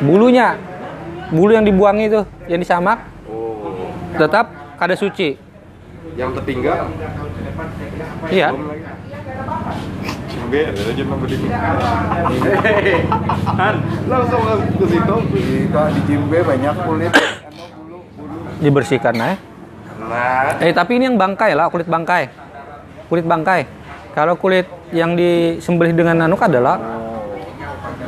[0.00, 0.54] Bulunya,
[1.34, 3.90] bulu yang dibuang itu, yang disamak Oh.
[4.14, 5.34] tetap kada suci.
[6.14, 6.90] Yang tertinggal
[8.30, 8.54] Iya.
[10.58, 11.02] Ada aja
[14.10, 14.42] Langsung
[14.80, 15.16] ke situ.
[15.30, 15.42] Di,
[16.10, 17.12] Jimbe banyak kulit.
[18.60, 19.34] Dibersihkan nah.
[20.00, 22.28] Nah, Eh tapi ini yang bangkai lah, kulit bangkai.
[23.06, 23.64] Kulit bangkai.
[24.10, 26.98] Kalau kulit yang disembelih dengan anu adalah Oh.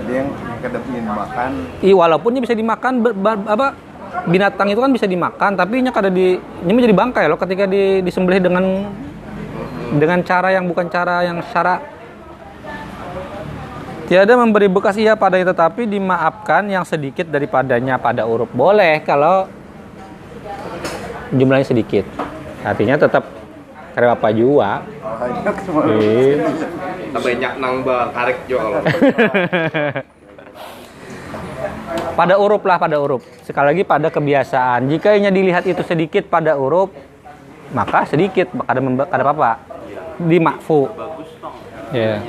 [0.03, 0.29] Jadi yang
[0.63, 1.51] kedepin makan
[1.83, 3.75] i walaupun ini bisa dimakan ber- ber- apa
[4.31, 8.01] binatang itu kan bisa dimakan tapi nya kada di ini menjadi bangkai loh ketika di,
[8.07, 8.87] disembelih dengan
[9.99, 11.83] dengan cara yang bukan cara yang syara
[14.13, 18.53] tiada memberi bekas ia padanya tetapi dimaafkan yang sedikit daripadanya pada urup.
[18.53, 19.49] Boleh kalau
[21.33, 22.05] jumlahnya sedikit.
[22.61, 23.25] Artinya tetap
[23.97, 24.29] karena apa
[25.01, 25.89] banyak semua.
[25.97, 26.45] Eh.
[27.09, 28.85] banyak nang karek kalau.
[32.21, 33.25] pada urup lah pada urup.
[33.49, 34.93] Sekali lagi pada kebiasaan.
[34.93, 36.93] Jika inya dilihat itu sedikit pada urup
[37.73, 38.53] maka sedikit.
[38.69, 39.57] Ada apa
[40.21, 40.93] di makfu
[41.93, 42.21] ya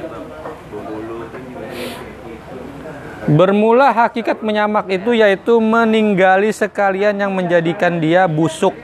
[3.29, 8.75] bermula hakikat menyamak itu yaitu meninggali sekalian yang menjadikan dia busuk.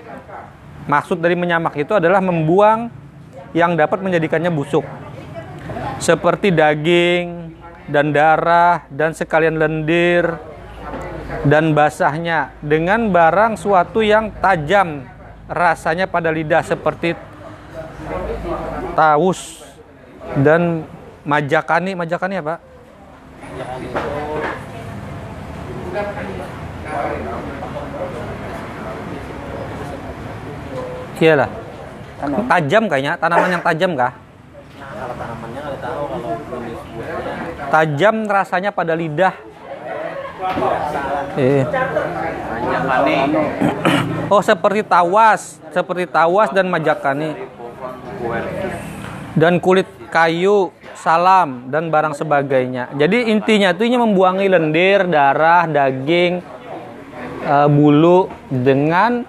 [0.90, 2.90] Maksud dari menyamak itu adalah membuang
[3.54, 4.86] yang dapat menjadikannya busuk.
[6.00, 7.54] Seperti daging
[7.92, 10.40] dan darah dan sekalian lendir
[11.46, 15.06] dan basahnya dengan barang suatu yang tajam
[15.46, 17.14] rasanya pada lidah seperti
[18.96, 19.62] taus
[20.42, 20.88] dan
[21.28, 21.94] majakani.
[21.94, 22.69] Majakani apa
[31.20, 31.50] iyalah.
[32.48, 33.14] Tajam kayaknya.
[33.20, 34.14] Tanaman yang tajam kah?
[37.70, 39.36] Tajam rasanya pada lidah.
[42.90, 43.16] Kali.
[44.30, 47.36] Oh seperti tawas, seperti tawas dan majakani.
[49.38, 52.92] Dan kulit kayu, salam dan barang sebagainya.
[53.00, 56.44] Jadi intinya itu membuangi lendir, darah, daging,
[57.48, 59.24] eh, bulu dengan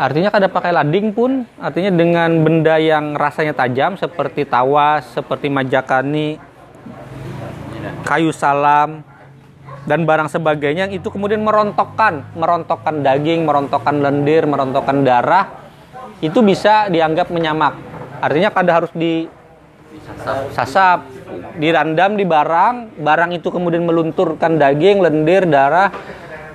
[0.00, 6.40] artinya kada pakai lading pun, artinya dengan benda yang rasanya tajam seperti tawas, seperti majakani,
[8.02, 9.04] kayu salam
[9.86, 15.50] dan barang sebagainya itu kemudian merontokkan, merontokkan daging, merontokkan lendir, merontokkan darah,
[16.22, 17.74] itu bisa dianggap menyamak.
[18.22, 19.26] Artinya kada harus di
[20.52, 21.08] sasap,
[21.56, 25.92] dirandam di barang, barang itu kemudian melunturkan daging, lendir, darah,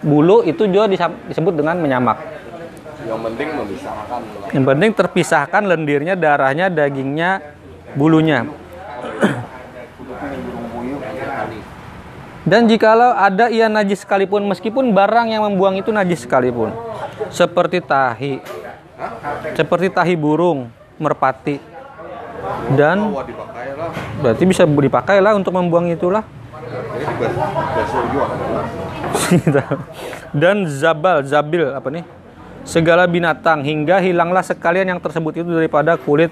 [0.01, 0.89] bulu itu juga
[1.27, 2.17] disebut dengan menyamak.
[3.07, 4.19] Yang penting memisahkan.
[4.51, 7.39] Yang penting terpisahkan lendirnya, darahnya, dagingnya,
[7.95, 8.43] bulunya.
[12.47, 16.71] Dan jikalau ada ia najis sekalipun, meskipun barang yang membuang itu najis sekalipun,
[17.27, 18.39] seperti tahi,
[19.51, 21.59] seperti tahi burung, merpati,
[22.75, 23.13] dan
[24.21, 26.23] berarti bisa dipakai lah untuk membuang itulah.
[30.35, 32.03] Dan zabal, zabil apa nih?
[32.67, 36.31] Segala binatang hingga hilanglah sekalian yang tersebut itu daripada kulit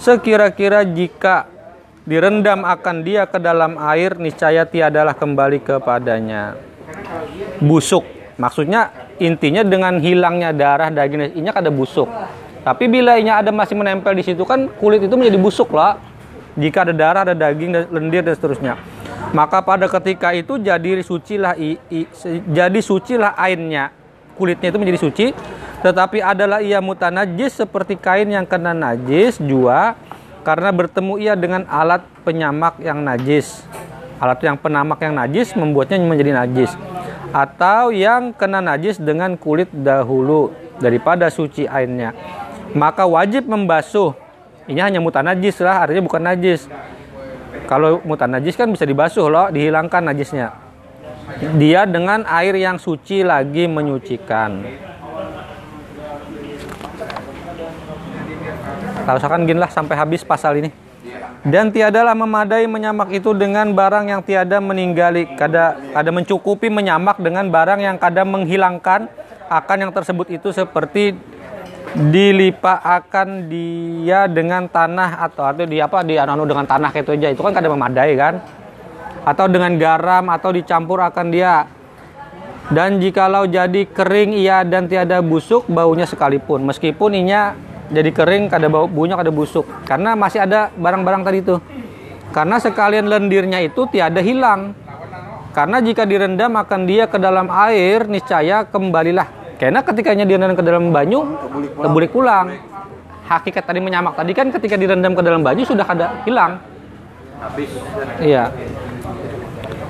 [0.00, 1.46] sekira-kira jika
[2.08, 6.56] direndam akan dia ke dalam air niscaya tiadalah kembali kepadanya.
[7.60, 8.04] Busuk.
[8.34, 8.90] Maksudnya
[9.22, 12.08] intinya dengan hilangnya darah daging ini ada busuk.
[12.64, 16.00] Tapi bila ini ada masih menempel di situ kan kulit itu menjadi busuk lah.
[16.56, 18.78] Jika ada darah, ada daging, dan lendir dan seterusnya.
[19.34, 22.08] Maka pada ketika itu jadi sucilah i, i-
[22.48, 23.90] jadi sucilah ainnya.
[24.38, 25.26] Kulitnya itu menjadi suci,
[25.82, 29.94] tetapi adalah ia mutanajis seperti kain yang kena najis jua
[30.46, 33.62] karena bertemu ia dengan alat penyamak yang najis.
[34.22, 36.70] Alat yang penamak yang najis membuatnya menjadi najis.
[37.34, 42.14] Atau yang kena najis dengan kulit dahulu daripada suci ainnya.
[42.74, 44.12] Maka wajib membasuh.
[44.66, 46.66] Ini hanya mutanajis lah, artinya bukan najis.
[47.70, 50.52] Kalau mutanajis kan bisa dibasuh loh, dihilangkan najisnya.
[51.56, 54.66] Dia dengan air yang suci lagi menyucikan.
[59.04, 60.72] Kalau misalkan gini lah sampai habis pasal ini.
[61.44, 67.52] Dan tiadalah memadai menyamak itu dengan barang yang tiada meninggali, kada kada mencukupi menyamak dengan
[67.52, 69.12] barang yang kada menghilangkan
[69.52, 71.12] akan yang tersebut itu seperti
[71.92, 77.28] dilipat akan dia dengan tanah atau atau di apa di anu dengan tanah itu aja
[77.30, 78.40] itu kan kada memadai kan
[79.24, 81.68] atau dengan garam atau dicampur akan dia
[82.72, 87.52] Dan jikalau jadi kering ia dan tiada busuk baunya sekalipun, meskipun inya
[87.92, 91.60] jadi kering kada bau baunya kada busuk, karena masih ada barang-barang tadi itu.
[92.32, 94.72] Karena sekalian lendirnya itu tiada hilang.
[95.52, 99.28] Karena jika direndam akan dia ke dalam air, niscaya kembalilah.
[99.58, 101.22] Karena ketikanya direndam ke dalam banyu,
[101.78, 102.54] kebulik pulang.
[103.24, 106.60] Hakikat tadi menyamak tadi kan ketika direndam ke dalam banyu sudah kada hilang.
[107.40, 107.70] Habis.
[108.20, 108.52] Iya.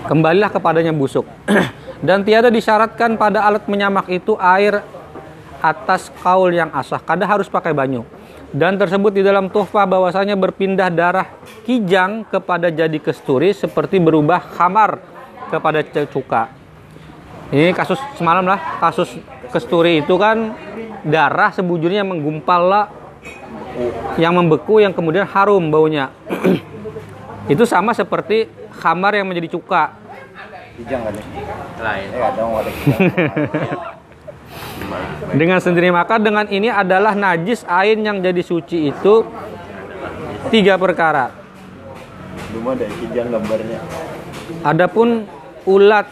[0.07, 1.27] Kembalilah kepadanya busuk.
[2.07, 4.85] Dan tiada disyaratkan pada alat menyamak itu air
[5.65, 7.01] atas kaul yang asah.
[7.01, 8.05] Kada harus pakai banyu.
[8.55, 11.27] Dan tersebut di dalam tuhfah bahwasanya berpindah darah
[11.67, 15.03] kijang kepada jadi kesturi seperti berubah khamar
[15.51, 16.55] kepada cuka.
[17.51, 19.11] Ini kasus semalam lah, kasus
[19.55, 20.59] kesturi itu kan
[21.07, 22.87] darah sebujurnya menggumpal lah,
[24.19, 26.11] yang membeku yang kemudian harum baunya.
[27.53, 29.95] itu sama seperti khamar yang menjadi cuka.
[30.75, 31.25] Kijang kan ya?
[31.79, 32.09] Lain.
[32.11, 32.75] Eh.
[35.39, 39.27] Dengan sendiri maka dengan ini adalah najis ain yang jadi suci itu
[40.55, 41.35] tiga perkara.
[42.53, 43.81] Belum ada kijang gambarnya.
[44.63, 45.27] Adapun
[45.67, 46.07] ulat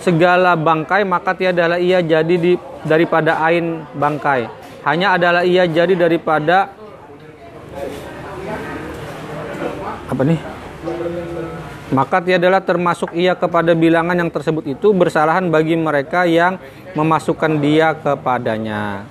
[0.00, 4.48] segala bangkai maka tiadalah ia jadi di, daripada ain bangkai.
[4.84, 6.72] Hanya adalah ia jadi daripada
[10.10, 10.40] apa nih?
[11.90, 16.56] Maka tiadalah termasuk ia kepada bilangan yang tersebut itu bersalahan bagi mereka yang
[16.94, 19.04] memasukkan dia kepadanya.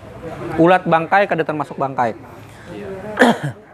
[0.56, 2.16] Ulat bangkai kada termasuk bangkai.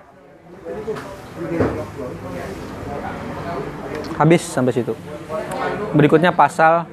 [4.20, 4.98] Habis sampai situ.
[5.94, 6.88] Berikutnya pasal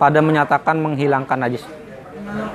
[0.00, 1.60] pada menyatakan menghilangkan najis.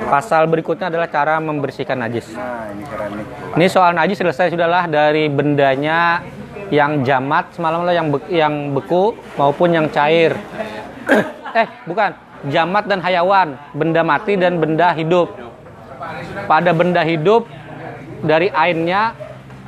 [0.10, 2.34] Pasal berikutnya adalah cara membersihkan najis.
[2.34, 3.26] Nah, ini keren nih.
[3.54, 6.26] Ini soal najis selesai sudahlah dari bendanya
[6.74, 10.34] yang jamat semalam lah yang be- yang beku maupun yang cair.
[11.62, 12.18] eh, bukan.
[12.46, 15.34] Jamat dan hayawan, benda mati dan benda hidup.
[16.46, 17.50] Pada benda hidup
[18.22, 19.18] dari ainnya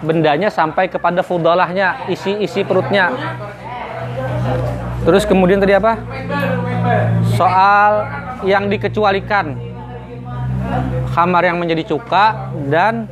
[0.06, 3.10] bendanya sampai kepada fudolahnya, isi-isi perutnya.
[5.08, 5.96] Terus kemudian tadi apa?
[7.40, 7.92] Soal
[8.44, 9.56] yang dikecualikan.
[11.16, 13.08] Khamar yang menjadi cuka dan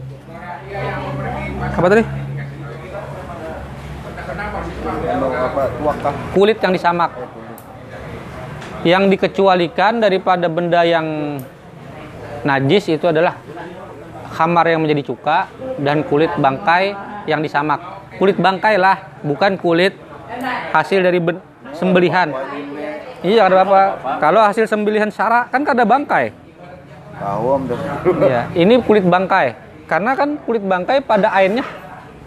[1.56, 2.04] apa tadi?
[6.36, 7.16] Kulit yang disamak.
[8.84, 11.40] Yang dikecualikan daripada benda yang
[12.44, 13.40] najis itu adalah
[14.36, 15.48] khamar yang menjadi cuka
[15.80, 16.92] dan kulit bangkai
[17.24, 18.04] yang disamak.
[18.20, 19.96] Kulit bangkai lah, bukan kulit
[20.76, 21.24] hasil dari
[21.76, 22.32] sembelihan.
[23.26, 23.82] Iya, ada apa?
[24.22, 26.32] Kalau hasil sembelihan syara kan kada bangkai.
[27.16, 27.78] Tahu om tuh.
[28.28, 29.56] Ya, ini kulit bangkai.
[29.86, 31.64] Karena kan kulit bangkai pada airnya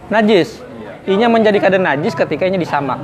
[0.09, 0.63] najis.
[1.09, 3.01] Inya menjadi kada najis ketika inya disamak.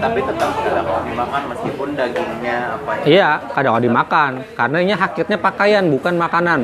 [0.00, 3.04] Tapi tetap tidak mau dimakan meskipun dagingnya apa ya.
[3.06, 6.60] Iya, kadang kadang dimakan karena ini hakikatnya pakaian bukan makanan.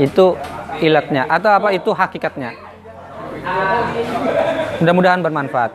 [0.00, 0.40] Itu
[0.80, 2.56] ilatnya atau apa itu hakikatnya.
[4.80, 5.72] Mudah-mudahan bermanfaat.